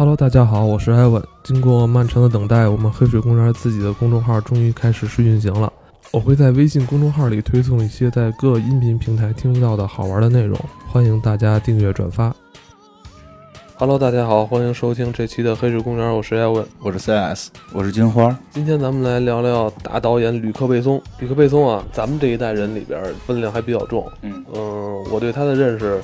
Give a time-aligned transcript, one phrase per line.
[0.00, 1.22] Hello，大家好，我是艾文。
[1.42, 5.70] 经过漫长的等待，我们黑水公园自己的公众号终于开始试运行了。
[6.10, 10.58] 我会在微信公众号里推送一些在各音频平台听不到的好玩的内容，
[10.88, 12.34] 欢迎大家订阅转发。
[13.76, 18.34] Hello，大家好，欢迎收听这期的黑水公园，我是艾文，我是 CS，我是金花。
[18.50, 20.98] 今天咱们来聊聊大导演吕克·贝松。
[21.18, 24.10] 吕克·贝松啊，咱们这一代人里边分量还比较重。
[24.22, 26.00] 嗯嗯，我对他的认识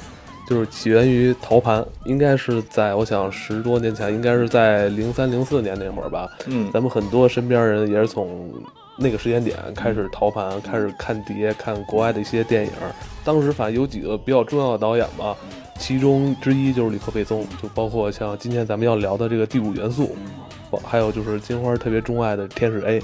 [0.48, 6.28] 就是起源于《陶盘》，应该是在我想十多年前，应该是在零三零四年那会儿吧。
[6.46, 8.50] 嗯，咱们很多身边人也是从
[8.96, 12.70] 那个时间点开始陶盘，开始看碟，看国外的一些电影。
[13.24, 15.36] 当时反正有几个比较重要的导演吧，
[15.78, 20.16] 其中之一就是李克·贝松，就包括像今天咱们要聊的这个《第五元素》，
[20.84, 23.00] 还有就是金花特别钟爱的《天使 A》。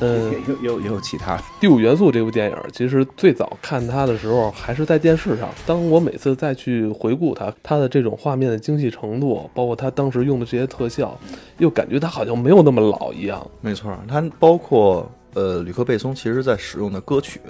[0.00, 1.36] 嗯，也有也有也有其他。
[1.60, 5.48] 《第五元素》这部电影，其实最早看它的时候还是在电视上。
[5.64, 11.16] 当我每次再去回顾它，它的这种画面的精细程度，包括它当时用的这些特效，
[11.58, 13.46] 又感觉它好像没有那么老一样。
[13.60, 17.40] 没错，它包括呃，吕克·贝松其实在使用的歌曲，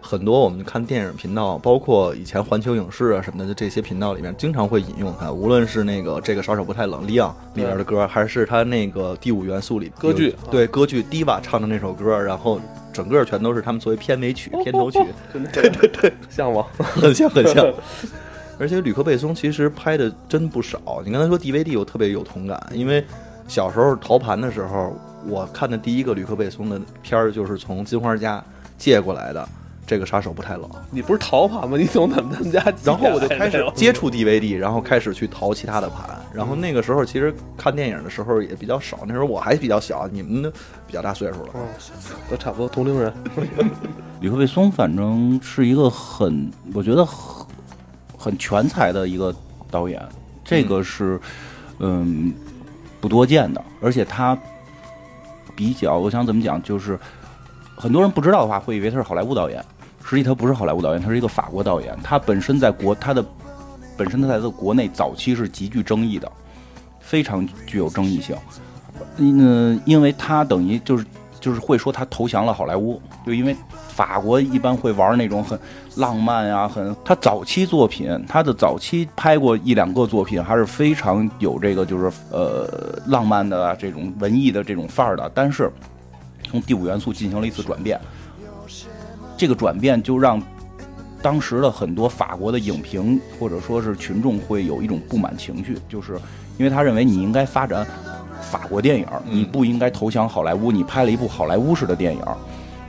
[0.00, 5.30] 很多我们看电影频道，包括以前环球影视啊什么的这些频道里面，经常会引用它。
[5.30, 12.60] 无论是那个这个杀手不太冷，里昂里边的歌，还是他那个第五元素里歌剧对歌剧 Diva 唱的那首歌，然后
[12.92, 14.98] 整个全都是他们作为片尾曲、片头曲，
[15.52, 16.64] 对对对，像吗？
[16.78, 17.66] 很像很像。
[18.60, 20.80] 而且吕克·贝松其实拍的真不少。
[21.04, 23.04] 你刚才说 DVD，我特别有同感，因为
[23.46, 28.42] 小时候淘盘的时候，我看的第一个吕克·贝松的片儿就是从金花家
[28.76, 29.48] 借过来的。
[29.88, 31.78] 这个杀手不太冷，你不是淘盘吗？
[31.78, 36.14] 你从他们他们家，然后我就开始接触 DVD，然后开始去淘其他的盘。
[36.30, 40.50] 然后那个时候其实看电影的时候也比较少，那时候我还比较小，你们都
[40.86, 41.66] 比较大岁数了，嗯，
[42.30, 43.10] 都差不多同龄人。
[44.20, 47.46] 李克·贝松反正是一个很，我觉得很
[48.18, 49.34] 很全才的一个
[49.70, 50.06] 导演，
[50.44, 51.18] 这个是
[51.78, 52.34] 嗯
[53.00, 54.36] 不多见的，而且他
[55.56, 56.98] 比较，我想怎么讲，就是
[57.74, 59.64] 很多人不知道的话，会以为他是好莱坞导演，
[60.08, 63.24] 实际他不是好莱坞导演，他是一个法国导演，他本身在国他的
[63.96, 66.30] 本身他在这个国内早期是极具争议的，
[67.00, 68.36] 非常具有争议性，
[69.18, 71.04] 嗯，因为他等于就是
[71.38, 73.54] 就是会说他投降了好莱坞，就因为。
[73.98, 75.58] 法国一般会玩那种很
[75.96, 85.28] 浪漫呀、很他早期作品，他的早期拍过一两个作品，还是非常有这个就是呃浪漫的这种文艺的这种范儿的。
[85.34, 85.68] 但是
[86.44, 88.00] 从第五元素进行了一次转变，
[89.38, 90.42] 这个转变就让
[91.22, 96.18] 当时的很多法国的影评或者说是群众会有一种不满情绪，就是
[96.58, 97.86] 因为他认为你应该发展
[98.42, 102.20] 法国电影，你不应该投降好莱坞，你拍了一部好莱坞式的电影。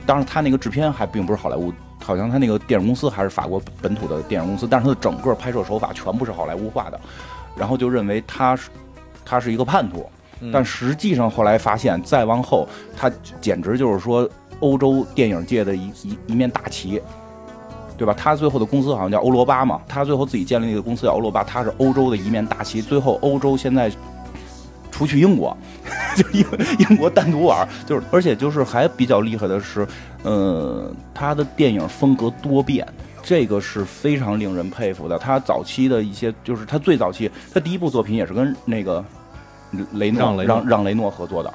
[0.04, 1.72] 当然，他那个制片还并不是好莱坞，
[2.02, 6.98] 好像他那个电影公司还是法国本土的电影公司，但是他的整个拍摄手法全部是好莱坞化的，
[7.56, 8.70] 然后就认为他是
[9.24, 10.08] 他是一个叛徒，
[10.52, 13.10] 但实际上后来发现，再往后他
[13.40, 14.28] 简直就是说
[14.60, 17.02] 欧洲电影界的一一一面大旗，
[17.98, 18.14] 对吧？
[18.16, 23.90] 他最后的公司好像叫欧罗巴嘛，他最后自己建立那个公司叫欧罗巴，他是欧洲的一面大旗，最后欧洲现在。
[24.92, 25.56] 除去英国，
[26.14, 26.44] 就英
[26.78, 29.86] 英国单独玩，就是而且就是还比较厉害的是，
[30.24, 32.86] 呃，他的电影风格多变，
[33.22, 35.18] 这个是非常令人佩服的。
[35.18, 39.02] 他早期的一些，就是他最早期，他第一部作品也是跟那个
[39.92, 41.50] 雷诺让让让雷诺合作的，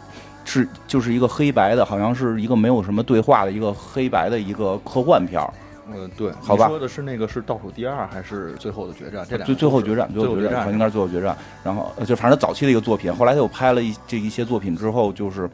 [0.46, 5.54] 是就是一个黑白的，好像是一个没有什么对话的一个黑白的一个科幻片儿。
[5.94, 6.68] 嗯，对，好吧。
[6.68, 9.26] 说的是那个是倒数第二还是最后的决战？
[9.30, 11.38] 这俩最最后决战，最后决战应该是最后决战。
[11.64, 15.50] 然后就反正早期的一个作品，后来他又拍了一这一些作品之后，就是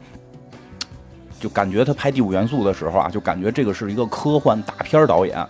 [1.38, 5.46] 就感觉他拍《第五元素》的时候啊，就感觉这个是一个科幻大片导演。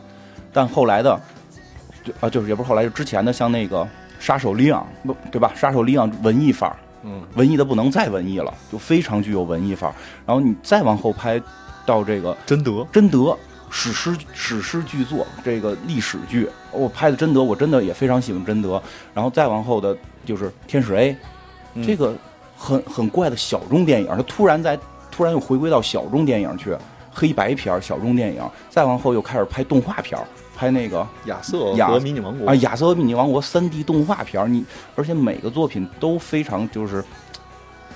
[0.53, 1.21] 但后来的
[2.03, 3.85] 就啊，就是也不是后来，就之前的像那个
[4.19, 5.53] 《杀手利昂》，不对吧？
[5.59, 9.95] 《杀手利昂》文艺范儿，嗯，文艺的不能再文艺了，就非常具有文艺范儿。
[10.27, 11.41] 然后你再往后拍
[11.85, 13.37] 到这个贞德，贞德。
[13.75, 18.83] 史诗史诗巨作，这个历史剧，我拍的贞德，我真的也非常喜欢贞德。
[19.15, 19.97] 然后再往后的
[20.27, 21.17] 就是天使 A，、
[21.73, 22.15] 嗯、这个
[22.55, 24.79] 很很怪的小众电影，它突然在
[25.11, 26.77] 突然又回归到小众电影去，
[27.11, 28.43] 黑白片小众电影。
[28.69, 30.21] 再往后又开始拍动画片，
[30.63, 34.65] 拍那个亚瑟和迷你王国啊，亚瑟和迷你王国三 D 动画片，你
[34.95, 37.05] 而且每个作品都非常就是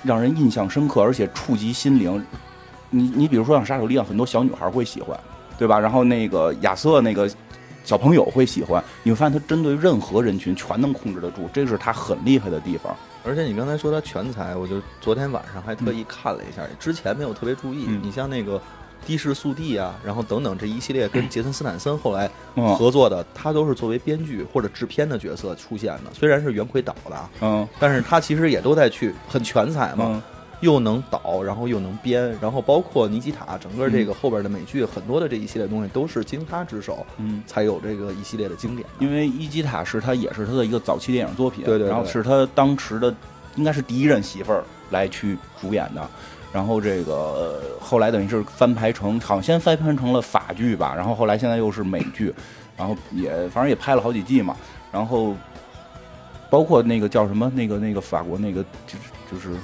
[0.03, 2.21] 让人印象深刻，而且触及心灵。
[2.89, 5.17] 你你比如说像杀手力量，很多小女孩会喜欢。
[5.57, 5.79] 对吧？
[5.79, 7.27] 然后那个亚瑟那个
[7.83, 12.95] 小朋友会喜欢，你会发现他针对任何人群全能控制得住，这是他很厉害的地方。
[13.25, 17.85] 而且你刚才说他全才，我就昨天晚上还特意看了一下，之前没有特别注意。
[17.87, 18.61] 嗯你像那个
[19.05, 26.13] 的士速递啊，然后等等这一系列跟杰森斯坦森后来嗯合作的，他都是作为编剧或者制片的角色出现的。
[26.13, 30.23] 虽然是袁奎导的啊，嗯但是他其实也都在去很全才嘛，嗯
[30.61, 37.43] 又能导，然后又能编，然后包括尼基塔整个这个后边的美剧，很多的这一系列东西都是经他之手嗯。
[37.45, 39.05] 才有这个一系列的经典的。
[39.05, 43.15] 因为伊基塔是他也是他的一个早期电影作品，对对对然后是他当时的
[43.55, 46.09] 应该是第一任媳妇儿来去主演的，
[46.53, 52.33] 然后这个、后来等于是翻拍成，好像先翻拍成了法剧吧，然后后来现在又是美剧，
[52.75, 54.55] 然后也反正也拍了好几季嘛，
[54.91, 55.35] 然后
[56.49, 58.99] 包括那个叫什么那个那个法国那个就是
[59.31, 59.59] 就是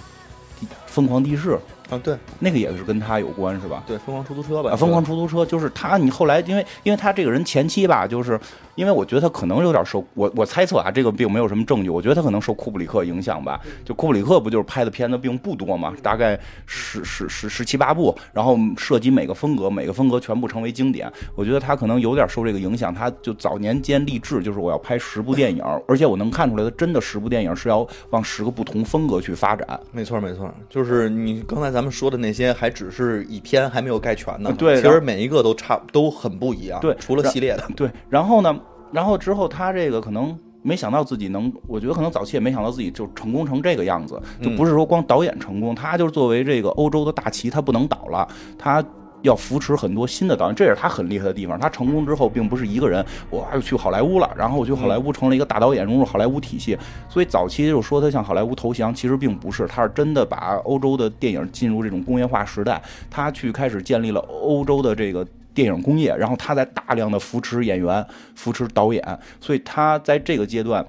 [0.86, 1.58] 疯狂的士，
[1.90, 3.84] 啊，对那个也是跟他有关是吧？
[3.86, 8.40] 对，疯狂出租车吧，啊，疯狂出租车就是他，你后来因为因为他这个人前期吧，就是
[8.76, 13.60] 因为我觉得他可能有点受我我猜测啊，这个并没有什么证据，我觉得他可能受库布里克影响吧。
[13.86, 21.12] 就库布里克不就是拍的片子并不多嘛，大概十十十十七八部，然后涉及每个风格，每个风格全部成为经典。
[21.36, 29.80] 我觉得他可能有点受这个影响，他就早年间立志就是我要拍十部电影， 而且我能看出来，他真的十部电影是要往十个不同风格去发展。
[29.92, 34.54] 没错没错，就是你刚才咱们说的那些，还只是以篇还没有概全呢。
[34.58, 36.80] 对其实每一个都差都很不一样。
[36.80, 38.58] 对除了系列的， 对，然后呢，
[38.92, 48.28] 然后之后他这个可能没想到自己能，我觉得可能早期也没想到自己就成功成这个样子，就不是说光导演成功，他就是作为这个欧洲的大旗，他不能倒了，
[48.58, 48.82] 他。
[49.24, 51.60] 要扶持很多新的导演，这也是他很厉害的地方。
[51.60, 56.78] 他成功之后，并不是一个人，我又去好莱坞了，然后我去好莱坞成了一个大导演，融入好莱坞体系。
[57.10, 68.06] 所以早期就说他向好莱坞投降，其实并不是，他是真的把欧洲的电影进入这种工业化时代，他去开始建立了欧洲的这个电影工业，然后他在大量的扶持演员、
[68.36, 70.86] 扶持导演，所以他在这个阶段。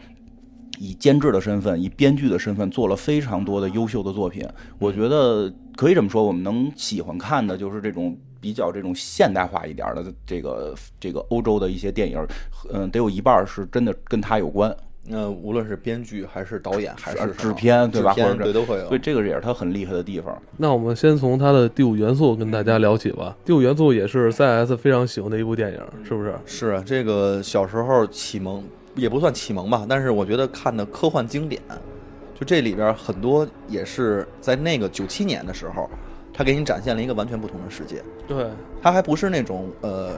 [0.78, 4.46] 以监制的身份，以编剧的身份做了非常多的优秀的作品。
[4.78, 12.18] 我觉得可以这么说，我们能喜欢看的就是这种比较这种现代化一点的这个这个欧洲的一些电影，
[12.72, 14.74] 嗯，得有一半是真的跟他有关。
[15.10, 18.98] 呃，无论是编剧还是导演还是制片对吧或者对都会有所以。
[18.98, 20.34] 这个也是他很厉害的地方。
[20.56, 23.36] 那我们先从他的第五元素跟大家聊起吧。
[23.44, 26.34] 第五元素也是 CS 非常喜欢的一部电影，是不是？
[26.46, 31.60] 是啊，这个小时候启蒙也不算启蒙吧，但是我觉得看的科幻经典，
[32.34, 35.88] 就这里边很多也是在那个九七年的时候，
[36.32, 38.02] 他给你展现了一个完全不同的世界。
[38.26, 38.48] 对，
[38.82, 40.16] 他还不是那种呃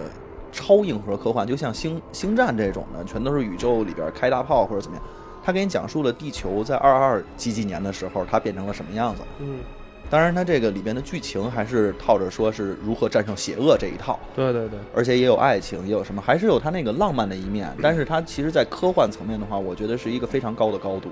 [0.53, 5.05] 超硬核科幻，就像星星战这种的，全都是宇宙里边开大炮或者怎么样。
[5.45, 9.23] 他给你讲述了地球在二二几几年的时候，它变成了什么样子。
[9.39, 9.61] 嗯，
[10.09, 14.17] 当然，它这个里边的剧情还是套着说是如何战胜邪恶这一套。
[14.37, 17.69] 对对对，而且也有爱情，也有什么，还是有它那个浪漫的一面。
[17.83, 21.11] 但是它其实，在科幻层面的话，我觉得是一个非常高的高度。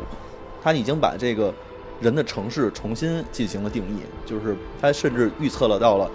[0.63, 1.53] 它已经把这个
[2.01, 6.09] 人的城市重新进行了定义，就是它甚至预测了到了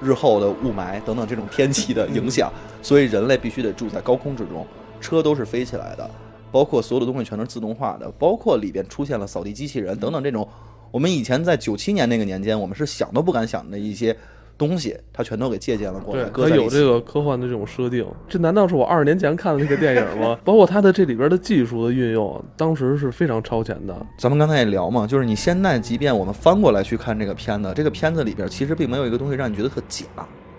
[0.00, 2.48] 日后的雾霾等等这种天气的影响，
[2.80, 4.64] 所以人类必须得住在高空之中，
[5.00, 6.08] 车都是飞起来的，
[6.52, 10.48] 包括所有的东西全都是自动化的，包括里边出现了扫地机器人等等这种。
[10.94, 14.16] 我们以前在九七年那个年间，我们是想都不敢想的一些
[14.56, 18.06] 东西，它全都给借鉴了过来，对，搁在一起它有这个科幻的这种设定。
[18.28, 20.38] 这难道是我二十年前看的那个电影吗？
[20.46, 24.06] 包括它的这里边的技术的运用，当时是非常超前的。
[24.16, 30.06] 咱们刚才也聊嘛，就是你现在即便我们翻过来去看这个片子，这个片子里边其实并没有一个东西让你觉得特假，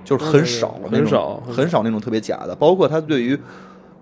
[0.03, 3.39] 就是很少很少很少那种特别假的，包括它对于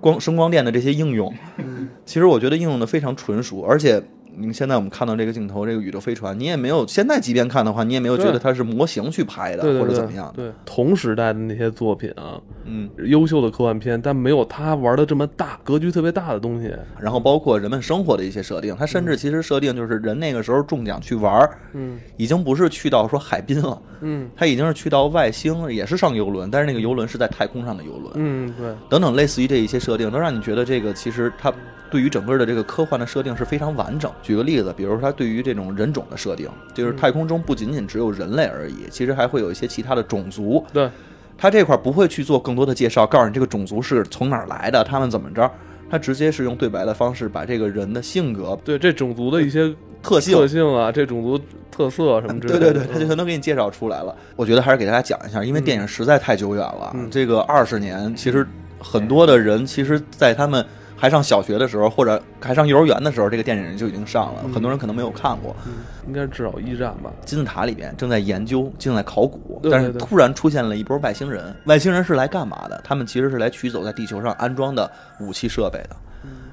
[0.02, 4.04] 光声光电的这些应用，嗯其实我觉得应用的非常纯熟，而且。
[4.36, 10.44] 你现在我们看到这个镜头，这个宇宙飞船，你也没有现在即便看的话，你也没有觉得它是模型去拍的，或者怎么样的。
[10.44, 16.74] 对，同时代的那些作品啊，嗯，优秀的科幻片，但没有他玩的这么大，格局特别大的东西。
[17.00, 31.54] 然后包括人们生活的一些设定，它甚至其实设定就是人那个时候中奖去玩儿，嗯已经不是去到说海滨了，嗯他已经是去到外星，也是上游轮，但是那个游轮是在太空上的游轮，嗯，对，等等类似于这一些设定，都让你觉得这个其实它
[31.92, 34.12] 对于整个的这个科幻的设定是非常完整。
[34.24, 40.65] 举个例子，比如说它对于这种人种的设定，就是太空中不仅仅只有人类而已，其实还会有一些其他的种族。
[40.74, 40.89] 对，
[41.38, 45.51] 它这块不会去做更多的介绍，告诉你这个种族是从哪儿来的，他们怎么着。
[45.92, 51.39] 它直接是用对白的方式，把这个人的性格、对这种族的一些特性特性啊，这种族
[51.70, 54.15] 特色什么之类的，对对对，他就全都给你介绍出来了。
[54.36, 56.92] 我觉得还是给大家讲一下，因为电影实在太久远了。
[56.96, 58.48] 嗯这个二十年，其实
[58.80, 60.65] 很多的人，其实，在他们
[60.96, 64.42] 还上小学的时候，或者还上幼儿园的时候，这个电影就已经上了。
[64.46, 65.56] 嗯很多人可能没有看过。
[65.66, 65.74] 嗯，
[66.08, 67.12] 应该至少一战吧。
[67.26, 71.54] 金字塔里边正在研究，正在考古，对对但是突然出现了一波外星人。
[71.66, 72.80] 外星人是来干嘛的？
[72.84, 75.96] 他们其实是来取走在地球上安装的武器设备的。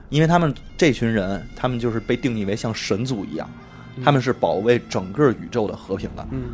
[0.08, 3.48] 因为他们这群人，他们就是被定义为像神族一样，
[4.04, 6.26] 他们是保卫整个宇宙的和平的。
[6.32, 6.44] 嗯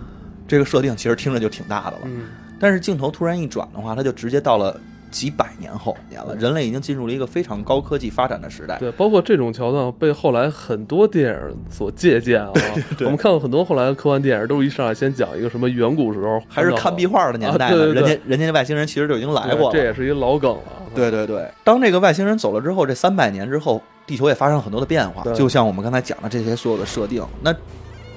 [0.47, 2.03] 这个设定其实听着就挺大的了。
[2.05, 2.25] 嗯
[2.61, 4.79] 但是镜头突然一转的话，他就直接到了
[5.17, 8.77] 几百年后年了，人类已经进入了一个非常高科技发展的时代。
[8.79, 12.53] 对，包括这种桥段被后来很多电影所借鉴啊。
[13.01, 19.73] 我们看过很多后来的科幻电影，都是一上来先讲一个什么远古时候还是看壁画的年代啊对对对人家人家外星人其实就已经来过了。
[19.73, 20.63] 这也是一个老梗了。
[20.95, 27.25] 对对对，当这个外星人走了之后，这三百年之后，地球也发生了很多的变化，就像我们刚才讲的这些所有的设定。
[27.43, 27.55] 那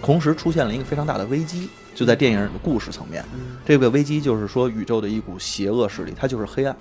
[0.01, 6.75] 同时出现了一个非常大的危机，就在电影的故事层面，嗯这个危机就是说宇宙的一股邪恶势力，它就是黑暗，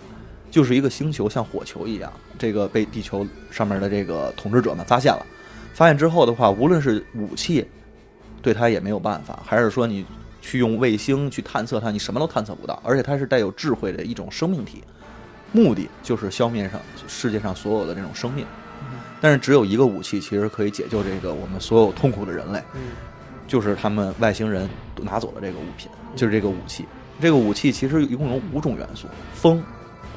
[0.50, 5.26] 就是一个星球像火球一样，这个被地球上面的这个统治者们发现了。
[5.74, 7.66] 发现之后的话，无论是武器
[8.42, 10.04] 对它也没有办法，还是说你
[10.40, 14.82] 去用卫星去探测它，你什么都探测不到，而且它是带有智慧的一种生命体，
[15.52, 18.46] 目的就是消灭上世界上所有的这种生命。
[19.20, 22.80] 但是只有一个武器，其实可以解救这个我们所有痛苦的人类，嗯
[23.49, 24.69] 就是他们外星人
[25.02, 26.85] 拿走了这个物品，就是这个武器。
[27.21, 29.61] 这个武器其实一共有五种元素：风、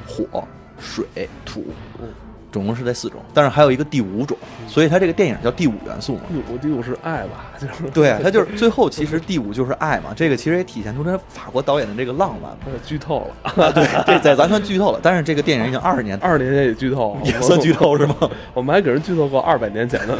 [0.06, 0.46] 火、
[0.78, 1.04] 水、
[1.44, 1.66] 土
[2.00, 2.06] 嗯，
[2.52, 3.20] 总共是这四种。
[3.34, 6.20] 但是还有一个第五种，所以它这个电影叫第五元素嘛。
[6.28, 7.50] 第五第五是爱吧？
[7.58, 10.12] 就是对，啊它就是最后其实第五就是爱嘛。
[10.14, 12.52] 这个其实也体现出这法国导演的这个浪漫
[12.84, 18.14] 剧透了， 对，这在咱算剧透了，但是这个电影已经二十年， 二十年前也剧透，也算剧透是吗？
[18.54, 20.18] 我们还给人剧透过二百年前的。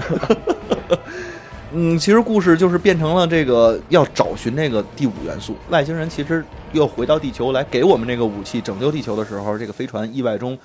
[1.74, 5.56] 嗯，其实故事就是变成了这个要找寻那个第五元素。
[5.70, 10.58] 外星人其实又回到地球来给我们这个武器拯救地球的时候，这个飞船意外中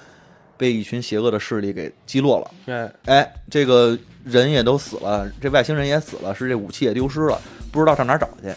[0.57, 2.51] 被一群邪恶的势力给击落了。
[2.65, 7.39] 对，哎，这个人也都死了，这外星人也死了，是这武器也丢失了，
[7.71, 8.53] 不知道上哪儿找去。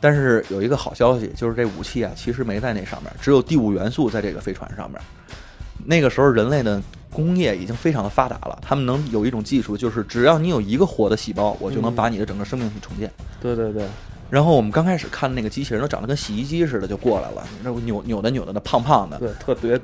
[0.00, 5.00] 但是有一个好消息，就是这武器啊，其实没在那上面，只有第五元素在这个飞船上面。
[5.84, 6.80] 那个时候，人类的
[7.12, 13.10] 工业已经非常的发达了，他们能有一种技术，就是只要你有一个活的细胞，我就能把你的整个生命体重建。
[13.40, 13.84] 对对对，
[14.30, 19.80] 然后我们刚开始看那个机器人都长得跟洗衣机似的，就过来了，那扭扭的扭的的，胖胖的，对，特别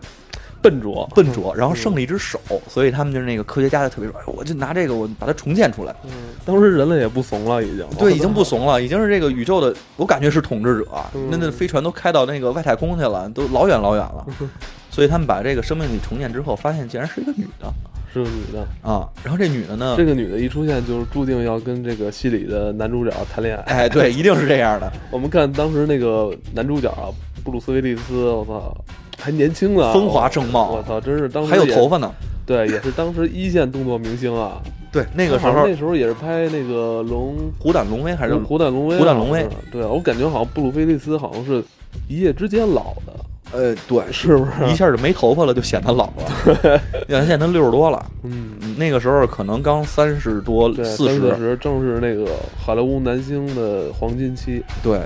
[0.61, 1.07] 笨拙。
[1.15, 2.39] 笨拙，然后剩了一只手，
[2.69, 5.95] 所以他们就是那个科学家就特别说，哎，我就拿这个我把它重建出来。
[6.05, 6.11] 嗯，
[6.45, 7.87] 当时人类也不怂了，已经。
[7.99, 10.89] 对，已经不怂了，已经是这个宇宙的，我感觉是统治者。
[11.15, 14.27] 嗯那那飞船都开到那个外太空去了，都老远老远了。
[14.95, 17.75] 所以他们把这个生命体重建之后，发现竟然是一个女的
[18.13, 18.61] 是个女的。
[18.89, 19.09] 啊。
[19.25, 23.63] 然后这女的呢，这个女的一出现，就是注定要跟这个戏里的男主角谈恋爱。
[23.63, 24.93] 哎，对，一定是这样的。
[25.11, 27.11] 我们看当时那个男主角啊，
[27.43, 28.77] 布鲁斯威利斯，我操，
[29.19, 32.09] 还年轻呢，风华正茂我操，真是当时还有头发呢。
[32.47, 34.63] 对，也是当时一线动作明星啊。
[34.93, 41.61] 对，那个时候那时候也是拍那个龙虎胆龙威还是虎胆龙威啊，虎胆龙威对我感觉好像布鲁威利斯好像是
[42.09, 43.13] 一夜之间老的，
[43.55, 44.67] 呃，对，是不是？
[44.71, 46.81] 一下就没头发了，就显得老了。
[47.09, 54.63] 要现在他六十多了，嗯，嗯那个时候可能刚三十多、四十，十正是那个好莱坞男星的黄金期。
[54.83, 54.99] 对，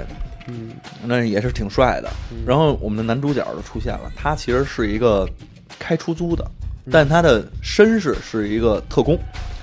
[0.46, 0.70] 嗯，
[1.04, 2.08] 那也是挺帅的。
[2.32, 5.28] 嗯然后我们的男主角就出现了，他其实是一个
[5.78, 6.42] 开出租的，
[6.86, 9.18] 嗯但他的身世是一个特工，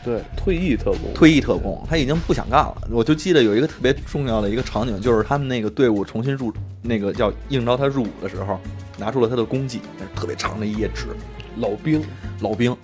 [0.06, 2.88] 对，退役特工，退役特工，他已经不想干了。
[2.92, 8.60] 我就记得有一个特别重要的一个场景，就是他们那个队伍重新入那个要应招他入伍的时候，
[9.00, 11.08] 拿出了他的功绩，那是特别长的一页纸，
[11.58, 12.02] 老兵。
[12.42, 12.76] 老兵。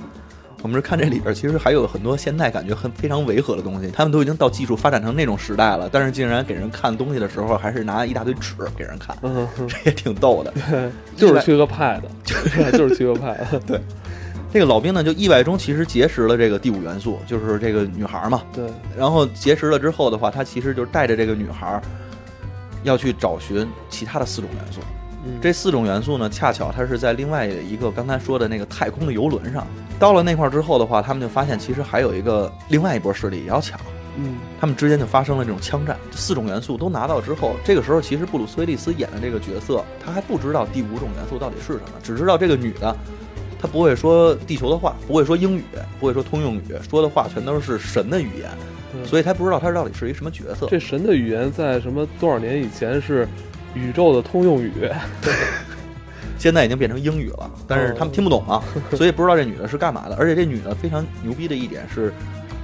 [0.63, 3.89] 我们是看这里边，其实还有很多现代感觉很非常违和的东西。
[3.89, 10.53] 他们都已经到技术发展成那种时代了，但是竟然给人看东西的时候，还是拿一大堆纸给人看，嗯，这也挺逗的。
[11.17, 13.37] 就是缺个 pad，对就是缺个 pad。
[13.65, 13.81] 对，
[14.53, 18.41] 这个老兵呢，就意外中其实结识了这个第五元素，就是这个女孩嘛。
[18.51, 18.65] 对，
[18.97, 21.81] 然后结识了之后的话，他其实就是带着这个女孩
[22.83, 24.81] 要去找寻其他的四种元素。
[25.23, 29.65] 嗯这四种元素呢，恰巧它是在另外一个刚才说的那个太空的游轮上。
[29.99, 33.79] 到了那块儿之后的话，他们就发现其实还有一个另外一波势力也要抢，
[34.17, 35.95] 嗯他们之间就发生了这种枪战。
[36.11, 42.93] 四种元素都拿到之后，这个时候其实布鲁斯威利斯演的这个角色，他还不知道第五种元素到底是什么，只知道这个女的。
[43.61, 45.63] 她不会说地球的话，不会说英语，
[45.99, 50.67] 不会说通用语，说的话全都是神的语言，所以他不知道他到底是一什么角色。
[50.67, 53.27] 这神的语言在什么多少年以前是
[53.75, 54.71] 宇宙的通用语？
[56.39, 58.63] 现在已经变成英语了，但是他们听不懂啊，
[58.97, 60.15] 所以不知道这女的是干嘛的。
[60.15, 62.11] 而且这女的非常牛逼的一点是，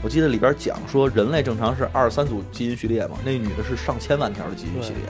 [0.01, 5.04] 我记得里边讲说，人类正常是二十三组基因序列嘛，那女的是上千万条的基因序列，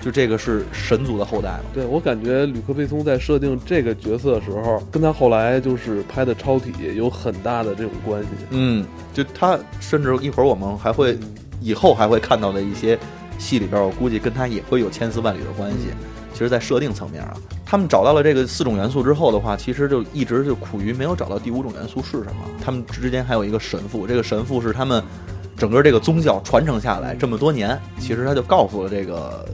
[0.00, 1.64] 就这个是神族的后代嘛。
[1.74, 8.28] 对我感觉吕克·贝松在设定这个角色的时候，跟他后来就是拍的《超体》有很大的这种关系。
[8.50, 11.18] 嗯，就他甚至一会儿我们还会
[11.60, 12.98] 以后还会看到的一些
[13.38, 15.88] 戏里边，我估计跟他也会有千丝万缕的关系。
[16.32, 17.36] 其实，在设定层面啊，
[17.66, 22.44] 他们找到了这个四种元素之后的话，其实就一直就苦于没有找到第五种元素是什么。
[22.64, 25.02] 他们之间还有一个神父，这个神父是他们
[25.56, 29.44] 整个这个宗教传承下来这么多年，其实他就告诉了这个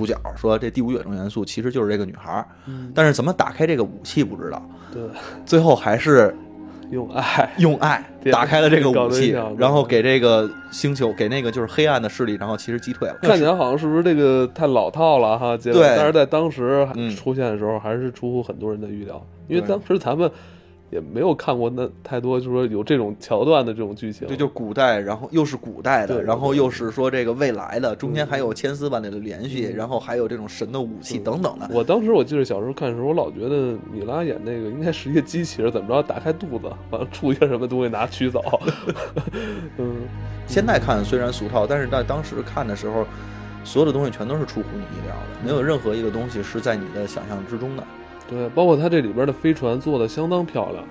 [0.00, 2.42] 主角说这第五远征元素其实就是这个女孩
[2.94, 5.02] 但是怎么打开这个武器不知道，对，
[5.44, 6.34] 最后还是
[6.90, 8.02] 用爱，用爱
[8.32, 13.18] 打开了这个武器，然后给这个星球给那个就是黑暗的势力，然后其实击退了。
[13.22, 15.56] 看起来好像是不是这个太老套了哈？
[15.56, 17.14] 结果对但是在当时嗯。
[17.14, 20.30] 出现的时候，还是出乎很多人的预料，因为当时咱们
[20.90, 24.26] 也没有看过那太多，就是说有这种桥段的这种剧情。
[24.26, 31.68] 对，就古代，然后又是古代的，然后又是说这个未来的，中间还有千丝万缕的联系，嗯然后还有这种神的武器等等的。
[31.72, 38.42] 我当时我记得小时候看的时候，我老觉得米拉演那个应该是一个机器人，怎么着打开肚子，完了出一个什么东西拿取走。
[39.78, 39.96] 嗯，
[40.46, 43.06] 现在看虽然俗套，但是在当时看的时候，
[43.62, 47.84] 所有的东西全都是出乎你意料的，没有任何一个东西是在你的想象之中的。
[48.30, 50.84] 对，包括它这里边的飞船做的相当漂亮，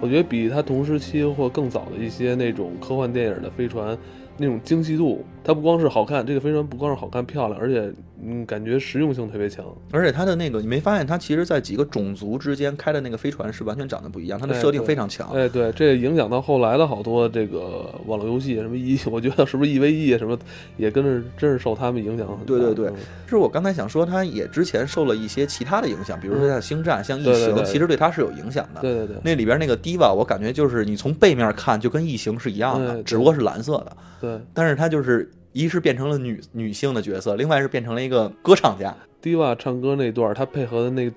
[0.00, 3.98] 我觉得比它同时期或更早的一些那种科幻电影的飞船
[4.36, 7.92] 那种精细度，它不光是好看，这个飞船不光是好看漂亮，而且
[8.22, 9.64] 嗯，感觉实用性特别强。
[9.90, 15.30] 而且它的那个，你没发现它其实，在几个种族之间开的那个飞船是完全长得不一样，它的哎设定非常强。
[15.30, 20.38] 哎，对，这影响到后来的好多这个网络游戏，什么一， 我觉得是不是 EVE 什么，
[20.76, 22.28] 也跟着真是受他们影响。
[22.46, 22.94] 对对对嗯
[23.26, 28.80] 是我刚才想说，它也之前受了一些其他的影响，比如说像星战、像异形，其实对它是有影响的。
[28.80, 38.96] 对对对，那里边那个 Diva，我感觉就是你从背面看就跟异形是一样的，只不过是蓝色的，对但是它就是一是变成了女女性的角色，另外是变成了一个歌唱家。
[39.20, 41.10] 迪瓦唱歌那段，他配合的那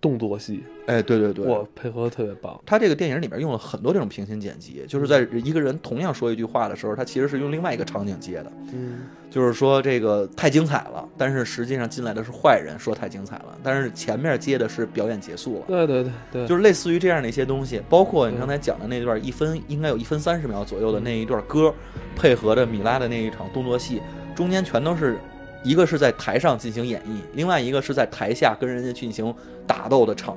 [0.00, 2.60] 动作戏，哎，对对对，哇，配合的特别棒。
[2.64, 9.00] 他这个电影里面用了很多这种平行剪辑，就是在一个人同样说一句话的时候，他其实是用另外一个场景接的，嗯，
[9.30, 15.64] 就是说这个太精彩了，但是实际上进来的是坏人说太精彩了，但是前面接的是表演结束了。
[15.66, 21.74] 对对对对，就是类似于这样的一些东西，包括你嗯刚才讲的那段一分应该有一分三十秒左右的那一段歌，
[22.14, 24.00] 配合着米拉的那一场动作戏，
[24.34, 25.18] 中间全都是
[25.62, 29.34] 一个是在台上进行演绎，另外一个是在台下跟人家进行
[29.66, 30.36] 打斗的场，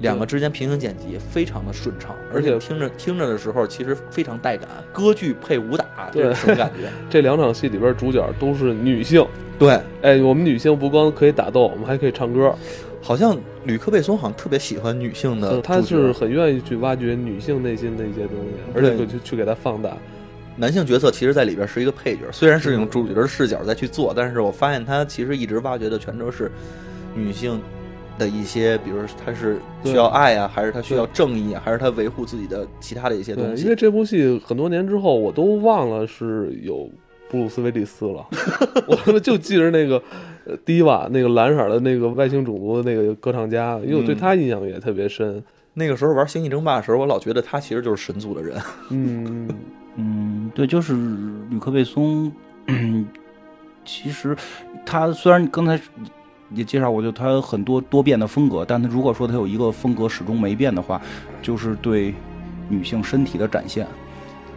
[0.00, 6.88] 两个之间平行剪辑非常的顺畅，而而且且听着听着的时候其实非常带感，歌剧配武打，这对是什么感觉？
[7.10, 9.26] 这两场戏里边主角都是女性。
[9.58, 12.52] 对，哎，我们女性不光可以打斗，我们还可以唱歌。
[13.00, 19.94] 好像吕克贝松好像特别喜欢女性的他是很愿意去挖掘女性内心的一些东西，而且对去去给它放大。
[20.56, 26.50] 男性角色其实在里边是一个配角，虽然是用主角的视角再去做，但是我发现他其实一直挖掘的全都是
[27.14, 27.60] 女性
[28.18, 33.64] 的一些，比如他是需要爱啊，还是他需要正义啊，还是他维护自己的其他的一些，东西。
[33.64, 36.88] 因为这部戏很多年之后，我都忘了是有
[37.28, 38.24] 布鲁斯威利斯了，
[38.86, 40.00] 我他妈就记着那个
[40.46, 45.42] 呃迪瓦那个蓝色的那个外星种族的那个歌唱家，因为我对嗯他印象也特别深。
[45.76, 48.56] 那个时候玩《星际争霸》的时候，我老觉得他其实就是神族的人。
[48.90, 49.56] 嗯，嗯，
[50.54, 50.94] 对，就是
[51.50, 52.32] 吕克贝松，
[53.84, 54.36] 其实
[54.86, 55.78] 他虽然刚才
[56.50, 61.00] 也介绍过，就他很多多变的风格，但他如果说他有一个风格始终没变的话，
[61.42, 62.14] 就是对
[62.68, 63.84] 女性身体的展现。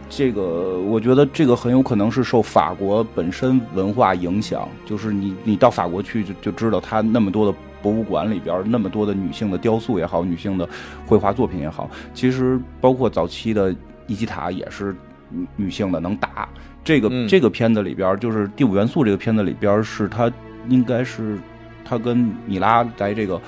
[0.08, 10.66] 这个我觉得这个很有可能是受法国本身文化影响，就是你你到法国去就就知道他那么多的博物馆里边那么多的女性的雕塑也好，女性的
[11.06, 13.74] 绘画作品也好，其实包括早期的
[14.06, 14.96] 伊基塔也是
[15.30, 16.48] 女女性的能打。
[16.84, 20.30] 这个、嗯这个片子里边就是《第五元素》这个片子里边是他
[20.68, 21.38] 应该是
[21.84, 23.40] 他跟米拉在这个。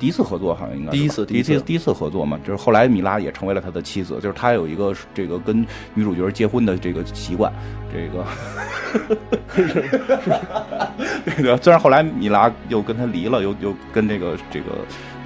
[0.00, 7.52] 第一次合作好像应该第一次第一次第一次合作嘛，就是后来米拉也成为了他的妻子，就是他有一个这个跟女主角结婚的这个习惯，
[7.92, 8.24] 这个
[11.36, 14.66] 这个虽然后来米拉又跟他离了，又又跟这个这个《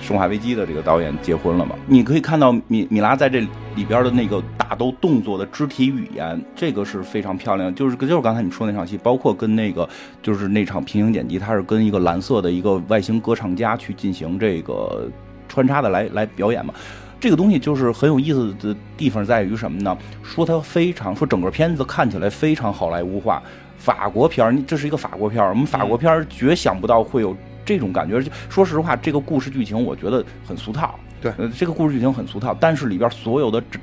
[0.02, 3.40] 生化危机》的这个导演结婚了嘛，你可以看到米米拉在这
[3.76, 9.88] 里边的那个打斗动作的肢体语言，这个是非常漂亮，就是就是刚才你说那场戏，包括跟那个
[10.20, 15.08] 就是那场平行剪辑，他是跟一个蓝色的一个外星歌唱家去进行这个
[15.48, 16.74] 穿插的来来表演嘛。
[17.20, 19.96] 这个东西就是很有意思的地方在于什么呢？
[20.24, 23.40] 说它非常说整个片子看起来非常好莱坞化，
[23.78, 28.22] 法国片儿，这是一个法国片儿，我们法国片儿绝想不到会有这种感觉。
[28.48, 33.80] 说实话，这个故事剧情我觉得很俗套，对呃，这个故事剧情很俗套，但是里边所有的展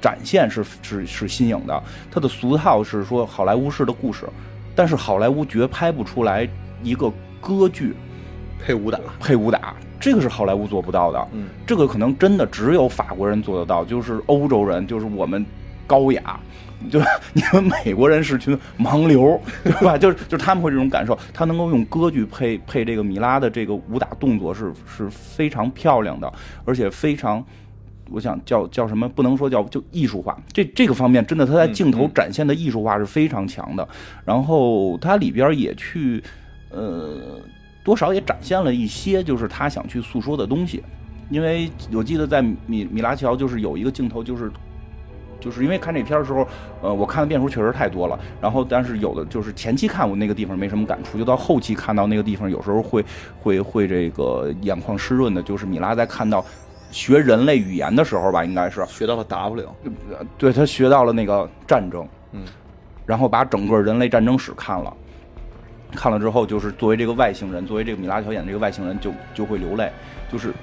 [0.00, 1.82] 展现是是是新颖的。
[2.10, 4.28] 它的俗套是说好莱坞式的故事，
[4.74, 6.48] 但是好莱坞绝拍不出来
[6.82, 7.94] 一个歌剧
[8.62, 11.28] 配武打，配武打，这个是好莱坞做不到的。
[11.32, 15.44] 嗯，这个可能真的只有法国人做得到，就是欧洲人，就是我们
[15.86, 16.38] 高雅，
[16.90, 17.06] 对吧？
[17.32, 19.96] 你们美国人是群盲流，对吧？
[19.96, 26.32] 就是就是他们会这种感受，他能够用歌剧配配这个米拉的这个武打动作是是非常漂亮的，
[26.64, 27.44] 而且非常。
[28.10, 29.08] 我想叫叫什么？
[29.08, 33.88] 不能说叫就艺术化，这这个方面真的，他在镜头展现的艺术化是非常强的。
[34.26, 36.22] 然后它里边也去，
[36.68, 37.40] 呃，
[37.82, 40.84] 多少也展现了一些就是他想去诉说的东西。
[41.30, 44.52] 因为我记得在米米拉乔就是有一个镜头，就是
[45.44, 46.48] 就是因为看这片儿的时候，
[46.80, 48.18] 呃，我看的变数确实太多了。
[48.40, 53.04] 然后，但是有的就是前期看我那个地方没什么感触，就到后期看到那个地方，有时候会
[53.38, 55.42] 会会这个眼眶湿润的。
[55.42, 56.42] 就是米拉在看到
[56.90, 59.68] 学人类语言的时候吧，应该是学到了 W，
[60.10, 62.42] 呃对他学到了那个战争，嗯，
[63.04, 64.96] 然后把整个人类战争史看了，
[65.92, 69.90] 看了之后，就是作为这个外星人，作为这个米拉小演这个外星人，就就会流泪，
[70.32, 70.54] 就是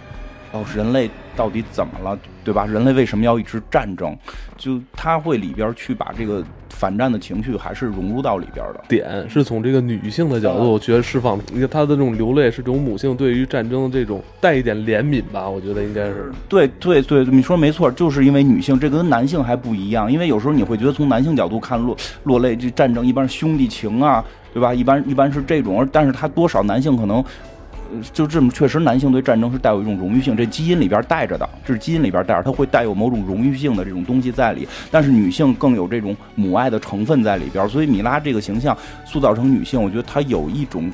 [0.52, 2.66] 哦，人类到底怎么了，对吧？
[2.66, 4.18] 人类为什么要一直战争？
[4.58, 8.82] 就他会里边去把这个反战的情绪还是融入到里边的。
[8.88, 11.40] 点是从这个女性的角度，我觉得释放。
[11.54, 15.50] 你看她的这种流泪，是这种母性对于战争的这种带一点怜悯吧？
[15.50, 16.32] 我觉得应该是。
[16.50, 24.74] 对对对，你说没错，就是因为女性这跟男性还不一样，因为有时候你会觉得从男性角度看落落泪，这战争一般是兄弟情啊，对吧？
[24.74, 27.24] 一般一般是这种，但是他多少男性可能。
[28.14, 34.68] 就这么，确实，男性对战争是带有一种荣誉性，这基因里边带着的，这是基因里边带着，它会带有某种荣誉性的这种东西在里。
[34.90, 40.90] 但是女性更有这种母爱的成分在里边，所以米拉这个形象塑造成女性，我觉得她有一种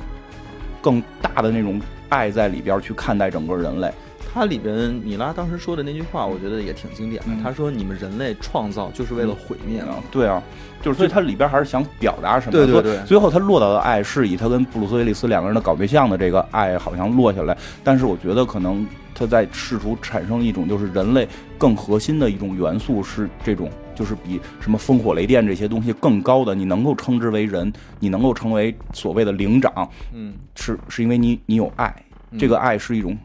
[0.80, 3.90] 更大的那种爱在里边去看待整个人类。
[4.30, 7.28] 它里边米拉当时说的那句话，我觉得也挺经典的。
[7.30, 9.80] 嗯他说：“你们人类创造就是为了毁灭。
[9.80, 10.40] 啊，对啊，
[10.82, 12.52] 就是所以它里边还是想表达什么？
[12.52, 23.70] 对对对最后他落到的爱是以他跟布鲁斯威利斯两个人的搞对象的这个爱好像落下来，但是我觉得可能他在试图产生一种就是人类更核心的一种元素是这种。
[23.98, 31.92] 就是比什么烽火雷电这些东西更高的，你能够称之为人，你能够成为所谓的灵长，嗯，是是因为你你有爱，
[32.38, 33.18] 这个爱是一种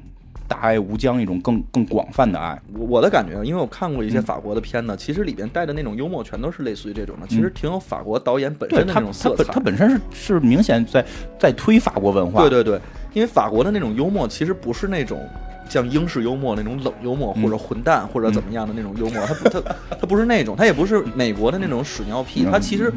[0.48, 2.60] 大爱无疆，一种更更广泛的爱。
[2.74, 9.44] 我我的感觉，因为我看过一些嗯法国的片子，其实里边带的那种幽默全都是类似于这种的，其实挺有法国导演本身那种色彩。
[9.44, 11.06] 本他本身是是明显在
[11.38, 12.82] 在推法国文化，对对对，
[13.14, 15.20] 因为法国的那种幽默其实不是那种
[15.70, 19.62] 像英式幽默那种冷幽默，嗯或者混蛋或者怎么样的那种幽默，他不它
[20.02, 22.92] 它不是那种，他也不是美国的那种屎尿屁，他其实。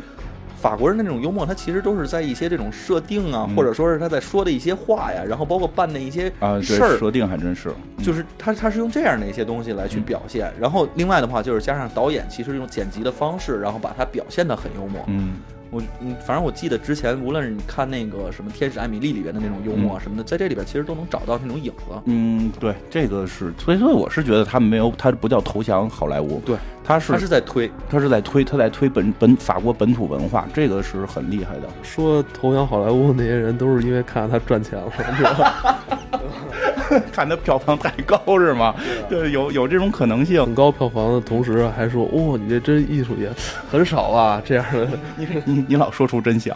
[0.58, 15.04] 法国人的那种幽默，他其实都是在一些这种设定啊，嗯或者说是他在说的一些话呀，然后包括办的一些啊，事儿对，设定还真是，嗯就是他他是用这样的一些东西来去表现，然后另外的话就是加上导演其实用剪辑的方式，然后把它表现的很幽默。
[15.08, 15.36] 嗯
[15.76, 22.00] 我嗯，反正我记得之前无论是你看那个什么《天使艾米丽》里边的那种幽默啊什么的，在这里边其实都能找到那种影子。
[22.06, 31.62] 嗯，对，这个是，所以所以我是觉得他们没有，他不叫投降好莱坞，对，他是他是在推，他是在推他在推本本法国本土文化，这个是很厉害的。
[31.82, 35.78] 说投降好莱坞那些人都是因为看到他赚钱了，是吧？
[37.12, 38.72] 看他票房太高是吗？
[39.08, 40.40] 对，有有这种可能性。
[40.44, 43.28] 很高票房的同时还说，哦、你这真艺术也
[43.68, 44.88] 很少啊，这样的。
[45.16, 46.54] 你你你老说出真相，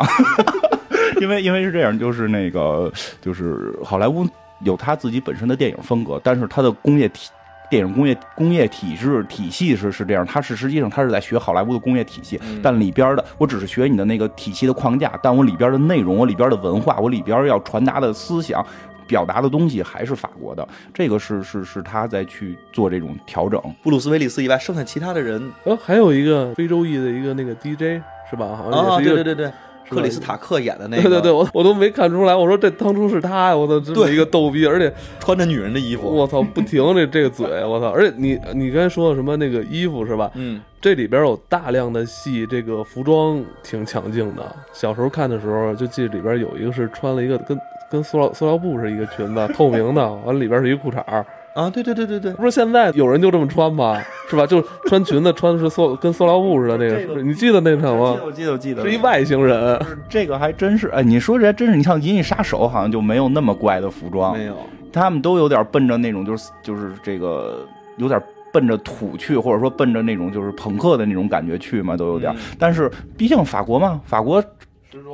[1.20, 2.90] 因为因为是这样，就是那个
[3.20, 4.24] 就是好莱坞
[4.60, 7.30] 有他自己本身的电影风格，但是他的工业体。
[7.70, 18.64] 电影工业工业体制体系是是这样，它是实际上它是在学好莱坞的工业体系，但里边的我只是学你的那个体系的框架，但我里边的内容，我里边的文化，我里边要传达的思想，
[19.06, 23.61] 表达的东西还是法国的，这个是是是他在去做这种调整。
[23.83, 28.56] 布鲁斯威利斯以外，剩下其他的人呃，还有一个非洲裔的一个那个 DJ 是吧？
[28.56, 29.22] 好像啊，也是一个。
[29.22, 29.52] 对对对
[29.90, 33.57] 克里斯塔克演的那个，对对对，我我都没看出来，我说这当初是他呀！
[33.57, 37.88] 我操，这么对一个逗逼，而且穿着女人的衣服，我操不停这这个嘴，我操！
[37.90, 40.31] 而且你你刚才说的什么那个衣服是吧？
[40.35, 44.57] 嗯，这里边有大量的戏，这个服装挺抢镜的。
[44.72, 47.59] 小时候看的时候，就记得里边有一个是穿了一个跟
[47.90, 51.26] 跟塑料塑料布是一个裙子，透明的， 完了里边是一裤衩儿。
[51.60, 54.00] 啊，对对对对对，不是现在有人就这么穿吗？
[54.28, 54.46] 是吧？
[54.46, 58.16] 就穿裙子穿的是塑跟塑料布似的那个，这个是你记得那场吗？
[58.24, 59.80] 我记得我记得是一外星人。
[60.08, 64.56] 这个还真是，哎，你说这还真是，你像《银翼杀手》好像就没有那么怪的服装，没有，
[64.92, 72.32] 他们都有点奔着那种，就是就是这个有点奔着土去，或者说奔着那种就是朋克的那种感觉去嘛，都有点。
[72.32, 74.42] 嗯但是毕竟法国嘛，法国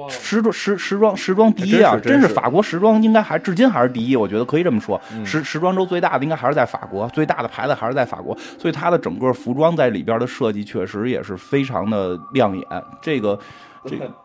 [0.08, 5.00] 时装时时装时装第一啊，真是真是法国时装应该还至今还是第一，我觉得可以这么说。
[5.12, 12.64] 嗯时时装周最大的应该还是在法国，最大的牌子还是在法国，所以它的整个服装在里边的设计确实也是非常的亮眼。
[13.02, 13.38] 这个
[13.84, 14.10] 这个。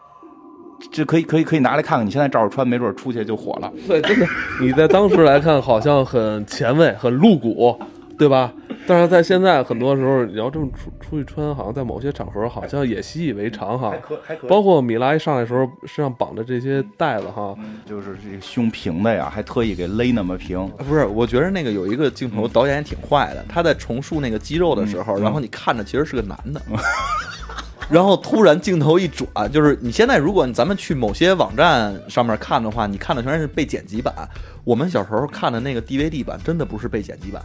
[0.92, 3.72] 这可以可以可以拿来看看，你现在照着穿，没准出去就火了。
[3.88, 4.26] 对，真的，
[4.60, 7.80] 你在当时来看好像很前卫、很露骨，
[8.22, 8.54] 对吧？
[8.86, 13.96] 但是在现在很多时候，你要这么出出去穿，好像在某些场合好像也习以为常哈。
[14.00, 20.68] 可还可包括米拉一上来的时候身上绑的这些带子哈，就是这个胸平的呀，还特意给勒那么平。
[20.88, 23.44] 不是，我觉得那个有一个镜头，导演也挺坏的。
[23.50, 26.62] 他在重塑那个肌肉的时候，嗯然后你看着其实是个男的，
[27.90, 34.14] 然后突然镜头一转，就是你现在如果咱们去某些网站上面看的话，你看的全是被剪辑版。
[34.64, 37.42] 我们小时候看的那个 DVD 版，真的不是被剪辑版，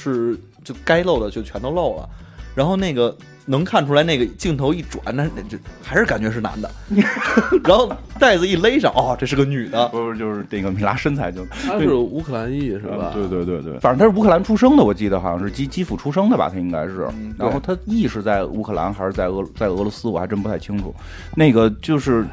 [0.00, 2.08] 是就该露的就全都露了。
[2.52, 6.68] 然后那个能看出来，那个镜头一转，那那就还是感觉是男的。
[7.62, 9.88] 然后带子一勒上，哦，这是个女的。
[9.88, 13.12] 不是就是那个米拉身材就他是乌克兰裔是吧？
[13.14, 17.06] 对对对对，反正他是乌克兰出生的，我记得好像是基基辅出生的吧，他应该是。
[17.12, 20.94] 嗯然后他裔是在乌克兰还是在俄在俄罗斯，我还真不太清楚。
[21.36, 22.26] 那个就是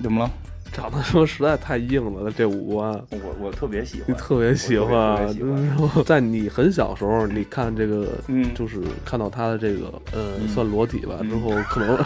[0.00, 0.30] 怎么了？
[0.72, 2.92] 长得说实在太硬了，这五官。
[3.10, 11.98] 我我特别喜你特别喜欢，我特别喜欢在你很小时候，你看这个，嗯就是看到他的这个，呃，算裸体吧，之后 可能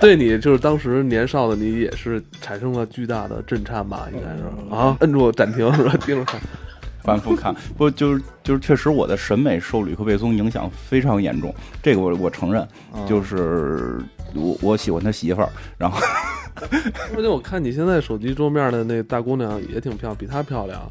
[0.00, 5.96] 对你就是当时年少的你也是产生了巨大的震颤吧，应该是啊，摁住暂停是吧？
[6.04, 6.40] 盯着看，
[7.02, 12.66] 反复看，不就是就是确实我的审美受吕克贝松影响非常严重，这个我我承认，
[13.08, 13.98] 就是
[14.34, 15.98] 我我喜欢他媳妇儿，然后
[17.16, 20.90] 而且我看你现在手机桌面的那大姑娘也挺漂亮，比她漂亮，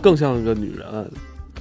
[0.00, 1.10] 更像一个女人。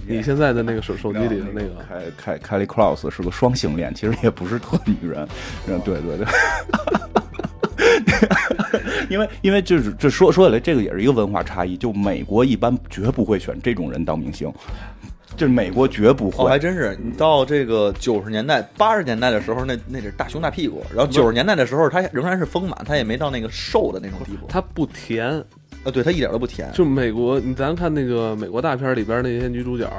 [0.07, 5.27] 你现在的那个手手机里的那个，凯凯凯利克劳斯是个双性恋，其实也不是特女人，
[5.67, 6.25] 嗯，对对对。
[9.09, 11.77] 因为因为就是这说说起来，这个也是一个文化差异。
[11.77, 14.51] 就美国一般绝不会选这种人当明星，
[15.37, 16.59] 就是美国绝不哦，还。
[16.59, 16.97] 真是。
[17.03, 24.45] 你到这个九十年代、八十年代的时候，那那是大胸大屁股；然后九十年代的时候，它仍然是丰满，它也没到那个瘦的那种地步。
[24.47, 25.27] 她不甜，
[25.83, 26.69] 啊，对它一点都不甜。
[26.73, 29.89] 就美国，你咱看那个美国大片里边那些女主角，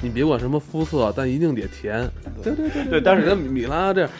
[0.00, 2.08] 你别管什么肤色，但一定得甜。
[2.42, 4.10] 对对对对但是你看米拉这样，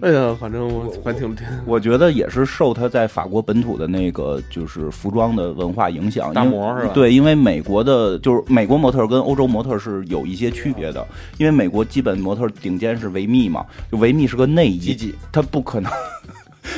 [0.00, 1.48] 哎呀，反正我还挺甜。
[1.66, 11.06] 我觉得也是受他在法国本土的那个就是服装的文化影响，大因为模是吧对，因为美国的就是美国模特跟欧洲模特是有一些区别的，
[11.38, 15.92] 因为美国基本模特顶尖是维密嘛，就维密是个内衣鸡鸡，它不可能。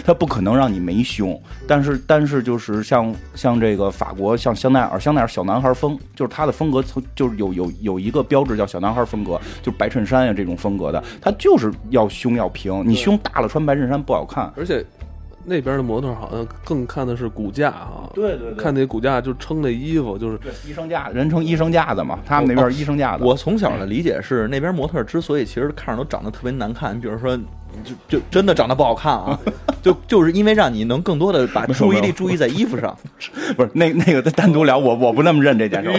[0.05, 14.53] 它不可能让你没胸，但是但是就是像像这个法国像香奈儿，香奈儿小男孩风，就是他的风格从就是有有有一个标志叫小男孩风格，就是白衬衫呀这种风格的，他就是要胸要平，你胸大了穿白衬衫不好看。
[14.57, 14.85] 而且
[15.44, 23.24] 那边的模特好像更看的是骨架啊，对对对看那骨架就撑那衣服，就是对，医生架人称医生架子嘛，他们那边是医生架子。
[23.24, 27.38] 我从小的理解是，那边模特之所以其实看着都长得特别难看，你比如说，
[27.85, 29.38] 就就真的长得不好看啊，
[29.83, 32.97] 就就是因为让你能更多的把注意力注意在衣服上。
[33.57, 35.95] 不是那那个再单独聊，我我不那么认这件事儿，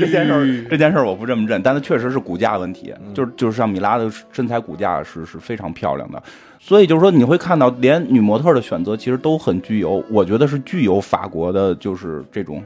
[0.00, 6.22] 这件事儿这件事儿我不这么认，但它确实是骨架问题，就是就是像米拉的身材骨架是是非常漂亮的，
[6.60, 12.62] 所以就是说你会看到连女模特的选择其实都很具有，我觉得是具有法国的，就是这种